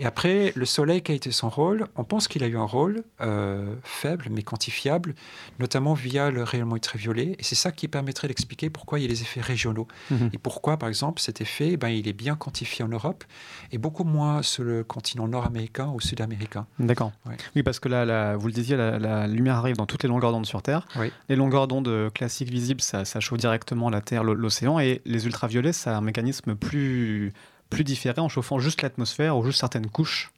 [0.00, 2.64] Et après, le Soleil, qui a été son rôle On pense qu'il a eu un
[2.64, 5.14] rôle euh, faible, mais quantifiable,
[5.58, 7.34] notamment via le rayonnement ultraviolet.
[7.38, 9.88] Et c'est ça qui permettrait d'expliquer pourquoi il y a des effets régionaux.
[10.10, 10.30] Mhm.
[10.32, 13.24] Et pourquoi, par exemple, cet effet, ben, il est bien quantifié en Europe
[13.72, 16.66] et beaucoup moins sur le continent nord-américain ou sud-américain.
[16.78, 17.10] D'accord.
[17.56, 20.46] Oui, parce que là, vous le disiez, la, lumière arrive dans toutes les longueurs d'onde
[20.46, 20.86] sur Terre.
[21.28, 24.78] Les longueurs d'onde classiques visibles, ça, ça chauffe directement la Terre, l'océan.
[24.78, 27.32] Et les ultraviolets, ça a un mécanisme plus
[27.70, 30.30] plus différé en chauffant juste l'atmosphère ou juste certaines couches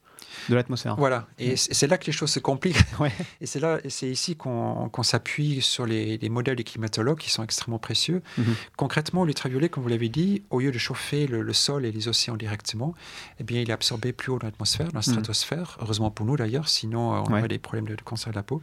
[0.49, 0.95] de l'atmosphère.
[0.95, 2.77] Voilà, et c'est là que les choses se compliquent.
[3.41, 7.79] Et c'est là, c'est ici qu'on s'appuie sur les, modèles des climatologues qui sont extrêmement
[7.79, 8.21] précieux.
[8.37, 8.55] Mhm.
[8.77, 12.37] Concrètement, l'ultraviolet, comme vous l'avez dit, au lieu de chauffer le, sol et les océans
[12.37, 12.93] directement,
[13.39, 15.13] eh bien, il est absorbé plus haut dans l'atmosphère, dans la mhm.
[15.13, 15.77] stratosphère.
[15.81, 18.61] Heureusement pour nous d'ailleurs, sinon euh, on aurait des problèmes de cancer de la peau.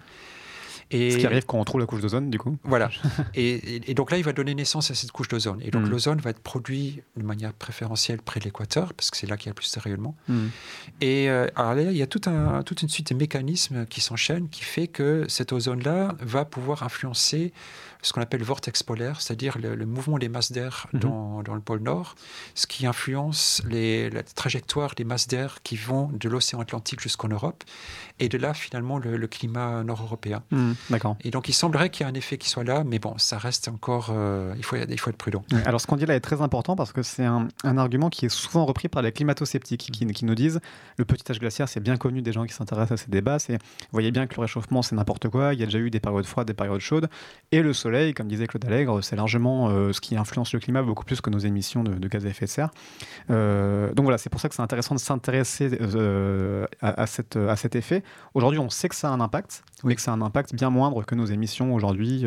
[0.91, 2.57] Et Ce qui arrive quand on trouve la couche d'ozone, du coup.
[2.65, 2.91] Voilà.
[3.35, 5.61] et, donc là, il va donner naissance à cette couche d'ozone.
[5.63, 5.91] Et donc mm.
[5.91, 9.47] l'ozone va être produit de manière préférentielle près de l'équateur, parce que c'est là qu'il
[9.47, 10.17] y a le plus de rayonnement.
[10.29, 10.47] Mm.
[11.01, 14.01] Et euh, alors là, il y a tout un, toute une suite de mécanismes qui
[14.01, 17.53] s'enchaînent qui fait que cet ozone-là va pouvoir influencer
[18.03, 21.01] ce qu'on appelle le vortex polaire, c'est-à-dire le, mouvement des masses d'air mhm.
[21.01, 22.15] dans, dans, le pôle Nord,
[22.55, 27.29] ce qui influence les, la trajectoire des masses d'air qui vont de l'océan Atlantique jusqu'en
[27.29, 27.65] Europe,
[28.21, 30.43] et de là finalement le, climat nord-européen.
[30.51, 31.17] Mhm, d'accord.
[31.23, 33.37] Et donc il semblerait qu'il y ait un effet qui soit là, mais bon, ça
[33.37, 35.45] reste encore, euh, il, faut, il faut être prudent.
[35.67, 38.27] Alors ce qu'on dit là est très important parce que c'est un, un, argument qui
[38.27, 40.61] est souvent repris par les climato-sceptiques qui, qui, nous disent
[40.97, 43.55] le petit âge glaciaire, c'est bien connu des gens qui s'intéressent à ces débats, c'est,
[43.55, 43.59] vous
[43.93, 46.27] voyez bien que le réchauffement c'est n'importe quoi, il y a déjà eu des périodes
[46.27, 47.09] froides, des périodes chaudes,
[47.53, 50.83] et le soleil, comme disait Claude Allègre, c'est largement euh, ce qui influence le climat
[50.83, 52.71] beaucoup plus que nos émissions de, gaz à effet de serre.
[53.31, 57.57] Euh, donc voilà, c'est pour ça que c'est intéressant de s'intéresser euh, à, cette, à
[57.57, 58.03] cet effet.
[58.35, 60.71] Aujourd'hui, on sait que ça a un impact, mais que ça a un impact bien
[60.71, 62.25] moindre que nos émissions aujourd'hui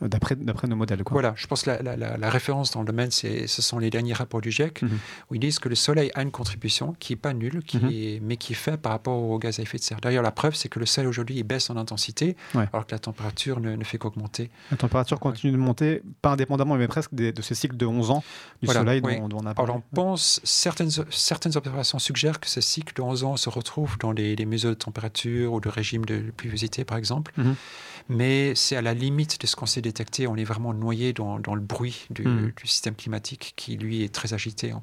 [0.00, 0.36] d'après
[0.68, 1.02] nos modèles.
[1.02, 1.14] Quoi.
[1.14, 4.40] Voilà, je pense que la, la, référence dans le domaine, ce sont les derniers rapports
[4.40, 4.98] du GIEC, mhm.
[5.30, 7.90] où ils disent que le Soleil a une contribution qui n'est pas nulle, qui mhm.
[7.90, 10.00] est, mais qui est faite par rapport au gaz à effet de serre.
[10.00, 12.98] D'ailleurs, la preuve, c'est que le Soleil aujourd'hui il baisse en intensité, alors que la
[12.98, 14.50] température ne, fait qu'augmenter.
[14.70, 18.24] La température continue de monter, pas indépendamment, mais presque de ce cycle de 11 ans
[18.62, 19.70] du Soleil dont, on a parlé.
[19.70, 23.98] Alors, on pense, certaines, certaines observations suggèrent que ce cycle de 11 ans se retrouve
[23.98, 27.32] dans les, mesures de température ou de régime de pluviosité, par exemple.
[27.36, 27.54] Mhm.
[28.10, 30.26] Mais c'est à la limite de ce qu'on sait détecter.
[30.26, 32.50] On est vraiment noyé dans, le bruit hmm.
[32.56, 34.74] du, système climatique qui, lui, est très agité.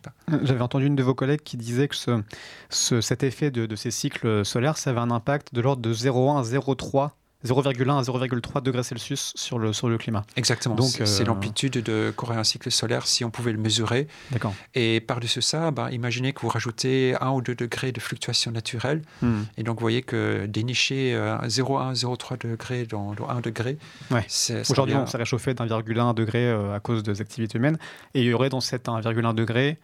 [0.43, 3.91] J'avais entendu une de vos collègues qui disait que ce, cet effet de, de, ces
[3.91, 7.11] cycles solaires, ça avait un impact de l'ordre de 0,1 à 0,3
[7.45, 10.25] 0,1 à 0,3 degrés Celsius sur le, sur le climat.
[10.35, 10.75] Exactement.
[10.75, 14.07] Donc, c'est euh, l'amplitude de courir un cycle solaire si on pouvait le mesurer.
[14.31, 14.53] D'accord.
[14.75, 19.01] Et par-dessus ça, bah, imaginez que vous rajoutez 1 ou 2 degrés de fluctuation naturelle.
[19.21, 19.43] Hmm.
[19.57, 23.77] Et donc, vous voyez que dénicher 0,1 0,3 degrés dans, 1 degré.
[24.11, 24.25] Ouais.
[24.69, 27.77] Aujourd'hui, on s'est réchauffé d'1,1 degré euh, à cause des activités humaines.
[28.13, 29.77] Et il y aurait dans cet 1,1 degré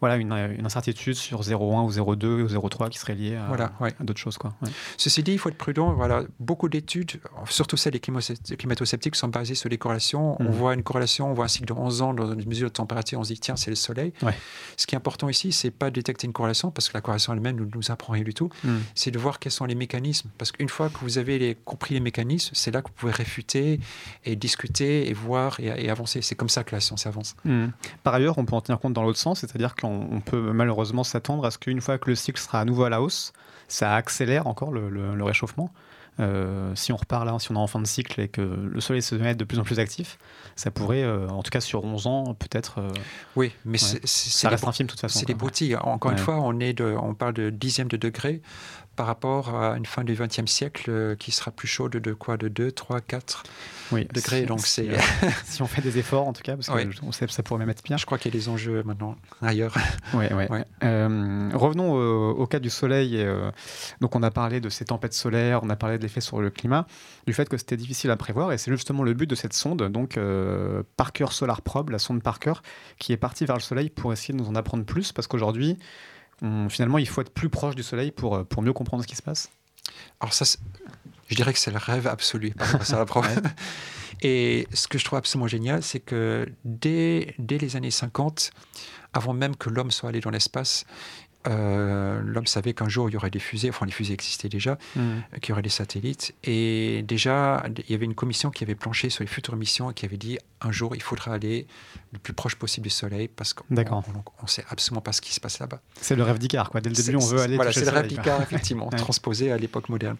[0.00, 0.32] voilà, une,
[0.64, 4.38] incertitude sur 0,1 ou 0,2 ou 0,3 qui serait liée à, voilà, d'autres choses.
[4.38, 4.54] Quoi.
[4.96, 5.92] Ceci dit, il faut être prudent.
[5.92, 10.40] Voilà, beaucoup d'études, surtout celles des climato-sceptiques, sont basées sur des corrélations.
[10.40, 10.50] On mhm.
[10.50, 13.18] voit une corrélation, on voit un cycle de 11 ans dans une mesure de température,
[13.18, 14.12] on se dit tiens, c'est le soleil.
[14.76, 17.32] Ce qui est important ici, c'est pas de détecter une corrélation, parce que la corrélation
[17.32, 18.50] elle-même ne nous, apprend rien du tout.
[18.64, 18.82] Mhm.
[18.94, 20.30] C'est de voir quels sont les mécanismes.
[20.38, 23.12] Parce qu'une fois que vous avez les, compris les mécanismes, c'est là que vous pouvez
[23.12, 23.80] réfuter
[24.24, 26.22] et discuter et voir et, avancer.
[26.22, 27.36] C'est comme ça que la science avance.
[27.44, 27.72] Mhm.
[28.02, 31.44] Par ailleurs, on peut en tenir compte dans l'autre sens, c'est-à-dire qu'on peut malheureusement s'attendre
[31.44, 33.32] à ce qu'une fois que le cycle sera à nouveau à la hausse,
[33.68, 35.72] ça accélère encore le, réchauffement.
[36.20, 38.80] Euh, si on repart là, si on est en fin de cycle et que le
[38.80, 40.18] soleil se met de plus en plus actif,
[40.56, 42.80] ça pourrait, euh, en tout cas sur 11 ans, peut-être.
[42.80, 42.90] Euh,
[43.36, 45.20] oui, mais c'est, ça reste un film de toute façon.
[45.20, 45.76] C'est des broutilles.
[45.76, 48.42] Encore une fois, on, est de, on parle de dixième de degré
[48.98, 52.36] par rapport à une fin du XXe siècle qui sera plus chaude de quoi?
[52.36, 53.44] De 2, 3, 4
[53.92, 54.42] oui, degrés.
[54.42, 54.98] donc c'est euh,
[55.44, 57.70] si on fait des efforts en tout cas, parce qu'on sait que ça pourrait même
[57.70, 57.96] être bien.
[57.96, 59.76] Je crois qu'il y a des enjeux maintenant ailleurs.
[60.14, 60.58] Oui, oui.
[60.82, 63.18] Euh, revenons au, cas du soleil.
[63.18, 63.52] Euh,
[64.00, 66.50] donc on a parlé de ces tempêtes solaires, on a parlé de l'effet sur le
[66.50, 66.86] climat,
[67.26, 69.82] du fait que c'était difficile à prévoir, et c'est justement le but de cette sonde,
[69.92, 70.18] donc
[70.96, 72.54] Parker Solar Probe, la sonde Parker,
[72.98, 75.78] qui est partie vers le soleil pour essayer de nous en apprendre plus, parce qu'aujourd'hui,
[76.68, 79.22] finalement, il faut être plus proche du soleil pour, pour mieux comprendre ce qui se
[79.22, 79.50] passe.
[80.20, 80.44] Alors ça,
[81.28, 83.04] je dirais que c'est le rêve absolu ça
[84.22, 88.50] Et ce que je trouve absolument génial, c'est que dès, dès les années 50,
[89.12, 90.86] avant même que l'homme soit allé dans l'espace,
[91.46, 94.76] euh, l'homme savait qu'un jour il y aurait des fusées, enfin les fusées existaient déjà,
[94.96, 96.34] euh, qu'il y aurait des satellites.
[96.42, 99.94] Et déjà, il y avait une commission qui avait planché sur les futures missions et
[99.94, 101.66] qui avait dit un jour il faudra aller
[102.12, 105.40] le plus proche possible du Soleil parce qu'on ne sait absolument pas ce qui se
[105.40, 105.80] passe là-bas.
[106.00, 106.38] C'est le rêve
[106.70, 106.80] quoi.
[106.80, 107.56] Dès le début, on veut aller.
[107.56, 110.16] Voilà, c'est le rêve effectivement, transposé à l'époque moderne.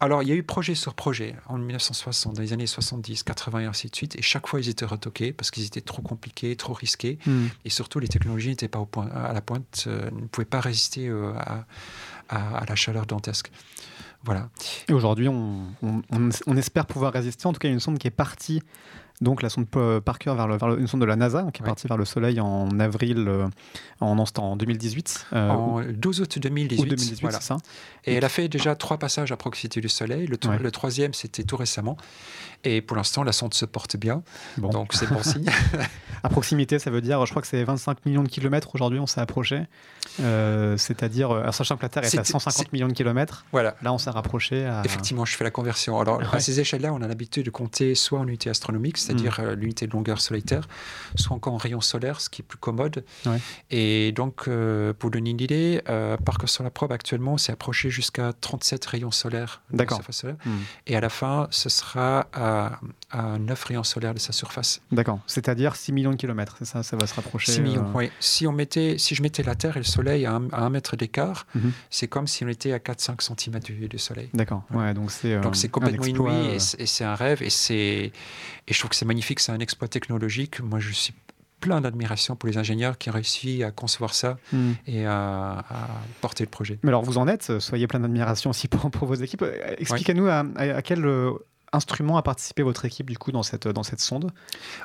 [0.00, 3.60] Alors, il y a eu projet sur projet en 1960, dans les années 70, 80
[3.60, 4.16] et ainsi de suite.
[4.16, 7.18] Et chaque fois, ils étaient retoqués parce qu'ils étaient trop compliqués, trop risqués.
[7.26, 7.46] Mm.
[7.64, 10.60] Et surtout, les technologies n'étaient pas au point, à la pointe, euh, ne pouvaient pas
[10.60, 11.32] résister euh,
[12.28, 13.50] à, la chaleur dantesque.
[14.24, 14.50] Voilà.
[14.88, 17.46] Et aujourd'hui, on, on, espère pouvoir résister.
[17.46, 18.60] En tout cas, il y a une sonde qui est partie
[19.20, 19.66] donc la sonde
[20.04, 22.78] Parker vers, le, une sonde de la NASA qui est partie vers le Soleil en
[22.78, 23.46] avril, euh,
[24.00, 25.26] en, en 2018.
[25.32, 27.20] Euh, en 12 août 2018.
[27.22, 27.40] voilà.
[27.40, 27.56] ça.
[28.04, 30.26] Et, elle a fait déjà trois passages à proximité du Soleil.
[30.26, 31.96] Le, le troisième, c'était tout récemment.
[32.64, 34.22] Et pour l'instant, la sonde se porte bien.
[34.58, 35.48] Donc c'est bon signe.
[36.22, 39.06] à proximité, ça veut dire, je crois que c'est 25 millions de kilomètres aujourd'hui, on
[39.06, 39.62] s'est approché.
[40.20, 43.76] Euh, c'est-à-dire, sachant que la Terre est, à 150 millions de kilomètres, voilà.
[43.82, 44.64] là on s'est rapproché.
[44.64, 44.82] À...
[44.84, 45.98] Effectivement, je fais la conversion.
[46.00, 49.44] Alors à ces échelles-là, on a l'habitude de compter soit en unité astronomique, c'est-à-dire mm.
[49.44, 50.68] euh, l'unité de longueur soleil-Terre,
[51.14, 53.04] soit encore en rayon solaire, ce qui est plus commode.
[53.70, 57.90] Et donc, euh, pour donner une idée, euh, Parker sur la probe actuellement, s'est approché
[57.90, 60.36] jusqu'à 37 rayons solaires de la surface solaire.
[60.44, 60.50] Mm.
[60.88, 62.80] Et à la fin, ce sera à,
[63.10, 64.80] à 9 rayons solaires de sa surface.
[64.92, 65.20] D'accord.
[65.26, 68.10] C'est-à-dire 6 millions de kilomètres, c'est ça Ça va se rapprocher 6 millions, oui.
[68.20, 71.46] Si, on mettait, si je mettais la Terre et le Soleil à 1 mètre d'écart,
[71.54, 71.72] mhm.
[71.90, 74.28] c'est comme si on était à 4-5 cm du, du Soleil.
[74.34, 74.62] D'accord.
[74.70, 74.94] Ouais.
[74.94, 78.12] donc c'est donc c'est complètement inouï et c'est un rêve et,
[78.68, 80.60] et je trouve que c'est magnifique, c'est un exploit technologique.
[80.60, 81.14] Moi, je suis
[81.60, 84.72] plein d'admiration pour les ingénieurs qui ont réussi à concevoir ça hmm.
[84.86, 85.64] et à,
[86.20, 86.78] porter le projet.
[86.82, 89.44] Mais alors vous en êtes, soyez plein d'admiration aussi pour, pour, vos équipes.
[89.78, 91.04] Expliquez-nous à, à, quel
[91.76, 94.32] instruments a participé votre équipe du coup dans cette, dans cette sonde?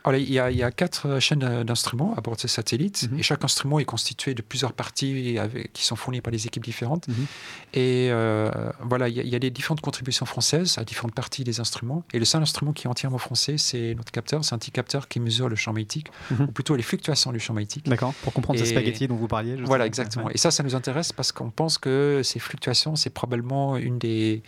[0.04, 3.10] Alors, il, y a, il y a quatre chaînes d'instruments à bord de ces satellites
[3.12, 3.20] mhm.
[3.20, 6.64] et chaque instrument est constitué de plusieurs parties avec, qui sont fournies par des équipes
[6.64, 7.08] différentes.
[7.08, 7.26] Mhm.
[7.74, 12.04] Et euh, voilà, il y, a, des différentes contributions françaises à différentes parties des instruments.
[12.14, 14.44] Et le seul instrument qui est entièrement français, c'est notre capteur.
[14.44, 16.46] C'est un petit capteur qui mesure le champ magnétique, mhm.
[16.46, 17.88] ou plutôt les fluctuations du champ magnétique.
[17.88, 19.56] D'accord, pour comprendre ces spaghettis dont vous parliez.
[19.56, 20.30] Voilà, exactement.
[20.30, 24.44] Et ça, ça nous intéresse parce qu'on pense que ces fluctuations, c'est probablement une des,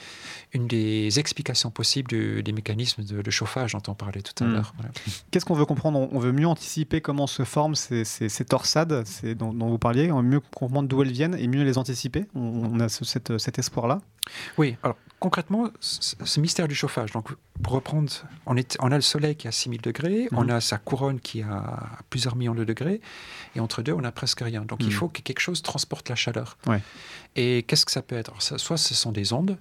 [0.54, 4.54] une des explications possibles du des mécanismes de, chauffage dont on parlait tout à hmm.
[4.54, 4.74] l'heure.
[5.32, 6.08] Qu'est-ce qu'on veut comprendre?
[6.12, 9.06] On veut mieux anticiper comment se forment ces, ces, torsades
[9.38, 12.26] dont, dont, vous parliez, on veut mieux comprendre d'où elles viennent et mieux les anticiper?
[12.36, 14.02] On, a cet espoir-là?
[14.58, 17.30] Oui, alors concrètement, ce mystère du chauffage, donc
[17.62, 18.12] pour reprendre,
[18.46, 20.50] on, est, on a le soleil qui est à 6000 degrés, on mhm.
[20.50, 23.00] a sa couronne qui est à plusieurs millions de degrés,
[23.56, 24.66] et entre deux, on n'a presque rien.
[24.66, 24.92] Donc il mhm.
[24.92, 26.58] faut que quelque chose transporte la chaleur.
[27.38, 28.34] Et qu'est-ce que ça peut être?
[28.42, 29.58] Soit ce sont des ondes,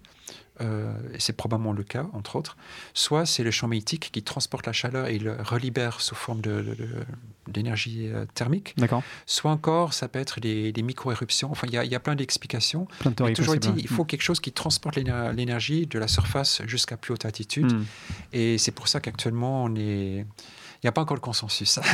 [0.61, 2.57] euh, et c'est probablement le cas, entre autres,
[2.93, 6.43] soit c'est le champ magnétique qui transporte la chaleur et le relibère sous forme
[7.49, 8.75] d'énergie de, euh, thermique.
[9.27, 11.51] Soit encore, ça peut être des, micro-éruptions.
[11.51, 12.87] Enfin, il y, a plein d'explications.
[13.35, 17.25] toujours dit, il faut quelque chose qui transporte l'énergie de la surface jusqu'à plus haute
[17.25, 17.73] altitude.
[17.73, 17.85] Mm.
[18.33, 20.27] Et c'est pour ça qu'actuellement, on est...
[20.83, 21.79] Il n'y a pas encore le consensus.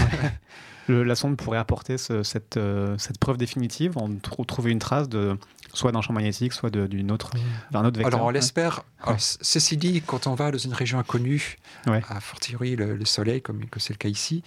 [0.89, 5.37] la sonde pourrait apporter cette, euh, cette, preuve définitive, on trouver une trace de,
[5.79, 7.31] soit d'un champ magnétique, soit d'une autre,
[7.71, 8.15] d'un autre vecteur.
[8.15, 8.83] Alors on l'espère.
[9.19, 11.57] Ceci dit, quand on va dans une région inconnue,
[11.87, 14.43] à fortiori le, le Soleil, comme c'est le cas ici,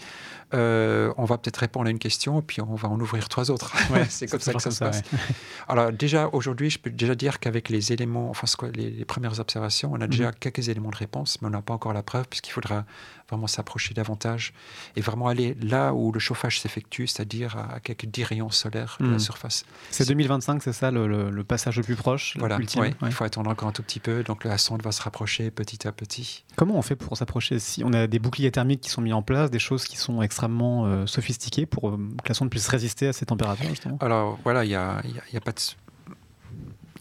[0.53, 3.51] euh, on va peut-être répondre à une question et puis on va en ouvrir trois
[3.51, 3.73] autres.
[4.09, 5.01] c'est comme ça que ça se passe.
[5.67, 10.01] Alors déjà aujourd'hui, je peux déjà dire qu'avec les éléments, enfin les, premières observations, on
[10.01, 10.35] a déjà mhm.
[10.39, 12.85] quelques éléments de réponse, mais on n'a pas encore la preuve puisqu'il faudra
[13.29, 14.53] vraiment s'approcher davantage
[14.95, 19.05] et vraiment aller là où le chauffage s'effectue, c'est-à-dire à, quelques 10 rayons solaires de
[19.05, 19.19] la mhm.
[19.19, 19.65] surface.
[19.89, 23.71] C'est 2025, c'est ça le, passage le plus proche Voilà, il faut attendre encore un
[23.71, 26.43] tout petit peu, donc la sonde va se rapprocher petit à petit.
[26.55, 29.21] Comment on fait pour s'approcher Si on a des boucliers thermiques qui sont mis en
[29.21, 33.07] place, des choses qui sont extrêmement euh, sophistiqué pour euh, que la sonde puisse résister
[33.07, 33.97] à ces températures justement?
[34.01, 35.01] Alors voilà, il n'y a,
[35.33, 35.59] y a, pas de...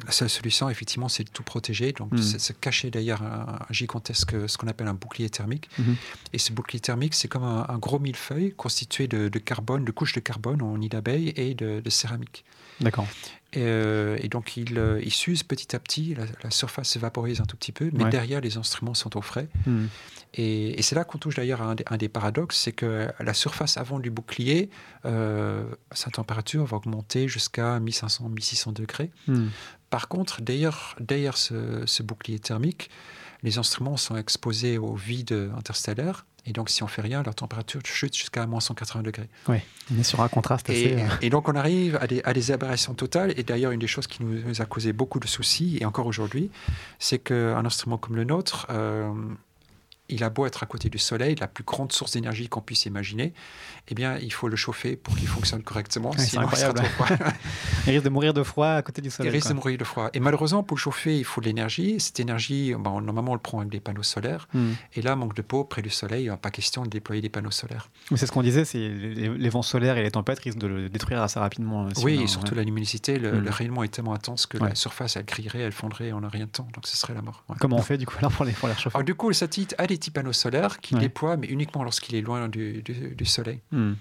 [0.06, 1.92] La seule solution, effectivement, c'est de tout protéger.
[1.92, 2.22] Donc, hmm.
[2.22, 5.68] c'est se cacher derrière un, gigantesque, ce qu'on appelle un bouclier thermique.
[5.78, 5.96] Mhm.
[6.32, 10.20] Et ce bouclier thermique, c'est comme un, gros millefeuille constitué de, carbone, de couches de
[10.20, 12.44] carbone en nid d'abeille et de, céramique.
[12.80, 13.06] D'accord.
[13.52, 17.56] Et, euh, donc, il, il s'use petit à petit, la, surface se vaporise un tout
[17.56, 19.48] petit peu, mais derrière, les instruments sont au frais.
[19.66, 19.86] Hmm.
[20.34, 23.98] Et, c'est là qu'on touche d'ailleurs à un, des paradoxes, c'est que la surface avant
[23.98, 24.70] du bouclier,
[25.04, 29.10] euh, sa température va augmenter jusqu'à 1500-1600 degrés.
[29.26, 29.48] Hmm.
[29.90, 32.90] Par contre, derrière, derrière ce, bouclier thermique,
[33.42, 36.26] les instruments sont exposés au vide interstellaire.
[36.46, 39.28] Et donc, si on fait rien, leur température chute jusqu'à moins 180 degrés.
[39.48, 39.58] Oui,
[39.94, 40.80] on est sur un contraste assez.
[40.80, 43.34] Et, euh, et donc, on arrive à des, à des, aberrations totales.
[43.36, 46.50] Et d'ailleurs, une des choses qui nous, a causé beaucoup de soucis, et encore aujourd'hui,
[46.98, 49.12] c'est qu'un instrument comme le nôtre, euh,
[50.10, 52.86] il a beau être à côté du soleil, la plus grande source d'énergie qu'on puisse
[52.86, 53.32] imaginer,
[53.88, 56.12] eh bien, il faut le chauffer pour qu'il fonctionne correctement.
[56.36, 56.82] incroyable.
[57.86, 59.30] il risque de mourir de froid à côté du soleil.
[59.30, 60.10] Il risque de mourir de froid.
[60.14, 61.98] Et malheureusement, pour le chauffer, il faut de l'énergie.
[62.00, 64.48] Cette énergie, normalement, on le prend avec des panneaux solaires.
[64.54, 64.72] Hmm.
[64.94, 67.22] Et là, manque de peau, près du soleil, il n'y a pas question de déployer
[67.22, 67.90] des panneaux solaires.
[68.14, 71.22] c'est ce qu'on disait, c'est les, vents solaires et les tempêtes risquent de le détruire
[71.22, 71.86] assez rapidement.
[71.86, 73.48] Euh, oui, et surtout la luminosité, le, hmm.
[73.48, 76.50] rayonnement est tellement intense que la surface, elle grillerait, elle fondrait en un rien de
[76.50, 76.68] temps.
[76.74, 77.44] Donc, ce serait la mort.
[77.58, 79.74] Comment on fait, du coup, alors, pour les, pour les chauffer Du coup, le satellite
[79.78, 82.82] a des petits panneaux solaires qui déploie, mais uniquement lorsqu'il est loin du,
[83.24, 83.60] soleil.
[83.70, 83.92] Hmm.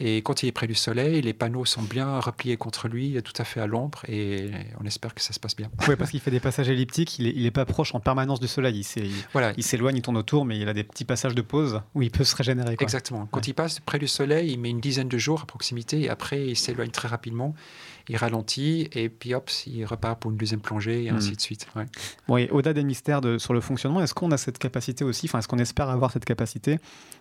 [0.00, 3.32] Et quand il est près du soleil, les panneaux sont bien repliés contre lui, tout
[3.36, 4.50] à fait à l'ombre, et
[4.80, 5.70] on espère que ça se passe bien.
[5.86, 8.48] Oui, parce qu'il fait des passages elliptiques, il n'est est pas proche en permanence du
[8.48, 8.80] soleil.
[8.96, 9.52] Il, voilà.
[9.56, 12.10] il s'éloigne, il tourne autour, mais il a des petits passages de pause où il
[12.10, 12.76] peut se régénérer.
[12.80, 13.28] Exactement.
[13.30, 16.08] Quand il passe près du soleil, il met une dizaine de jours à proximité, et
[16.08, 17.54] après, il s'éloigne très rapidement
[18.08, 21.36] il ralentit et puis hop, il repart pour une deuxième plongée et ainsi hmm.
[21.36, 21.66] de suite.
[21.76, 21.86] Ouais.
[22.28, 25.38] Oui, au-delà des mystères de, sur le fonctionnement, est-ce qu'on a cette capacité aussi, enfin,
[25.38, 26.78] est-ce qu'on espère avoir cette capacité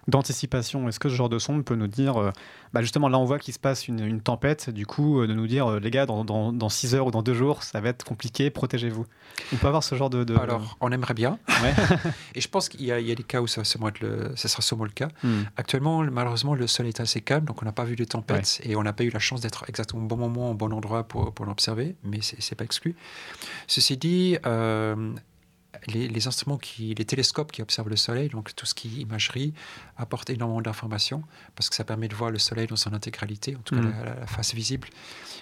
[0.08, 0.88] d'anticipation?
[0.88, 2.32] Est-ce que ce genre de sonde peut nous dire, euh,
[2.74, 5.48] bah justement, là on voit qu'il se passe une, tempête, du coup, euh, de nous
[5.48, 8.50] dire, euh, les gars, dans, 6 heures ou dans 2 jours, ça va être compliqué,
[8.50, 9.06] protégez-vous.
[9.54, 10.36] On peut avoir ce genre de.
[10.38, 11.38] Alors, on aimerait bien.
[12.36, 13.62] et je pense qu'il y, a des cas où ça,
[14.02, 15.10] le, ça sera sûrement le cas.
[15.24, 15.44] Hmm.
[15.58, 18.76] Actuellement, malheureusement, le sol est assez calme, donc on n'a pas vu de tempête et
[18.76, 21.34] on n'a pas eu la chance d'être exactement au bon moment, au bon endroit pour,
[21.34, 22.96] pour l'observer, mais c'est pas exclu.
[23.68, 25.14] Ceci dit, euh,
[25.88, 29.54] les, instruments, qui, les télescopes qui observent le Soleil, donc tout ce qui est imagerie,
[29.98, 31.24] apportent énormément d'informations
[31.56, 34.04] parce que ça permet de voir le Soleil dans son intégralité, en tout cas mm.
[34.20, 34.90] la, face visible.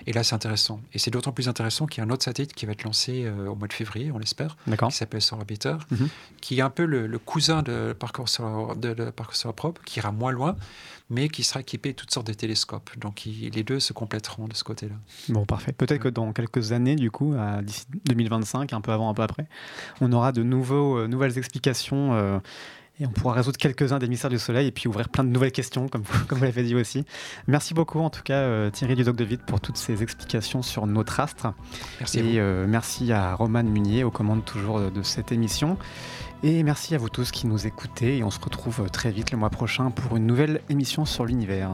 [0.05, 0.81] Et là, c'est intéressant.
[0.93, 3.25] Et c'est d'autant plus intéressant qu'il y a un autre satellite qui va être lancé
[3.25, 6.07] euh, au mois de février, on l'espère, qui s'appelle Solar Orbiter, mm-hmm.
[6.41, 9.99] qui est un peu le, cousin de Parcours Solar, de, de Parcours Solar Probe, qui
[9.99, 10.55] ira moins loin,
[11.09, 12.91] mais qui sera équipé de toutes sortes de télescopes.
[12.97, 14.95] Donc les deux se compléteront de ce côté-là.
[15.29, 15.71] Bon, parfait.
[15.71, 17.33] Peut-être que dans quelques années, du coup,
[17.63, 19.47] d'ici 2025, un peu avant, un peu après,
[20.01, 22.13] on aura de nouveaux, euh, nouvelles explications.
[22.13, 22.39] Euh,
[23.01, 25.53] et on pourra résoudre quelques-uns des mystères du Soleil et puis ouvrir plein de nouvelles
[25.53, 27.05] questions, comme vous, comme vous l'avez dit aussi.
[27.47, 30.85] Merci beaucoup, en tout cas, euh, Thierry Dudoc de Vite, pour toutes ces explications sur
[30.85, 31.53] notre astre.
[31.99, 32.19] Merci.
[32.19, 35.77] Et merci à Roman Munier, aux commandes toujours de cette émission.
[36.41, 39.37] Et merci à vous tous qui nous écoutez et on se retrouve très vite le
[39.37, 41.71] mois prochain pour une nouvelle émission sur l'univers.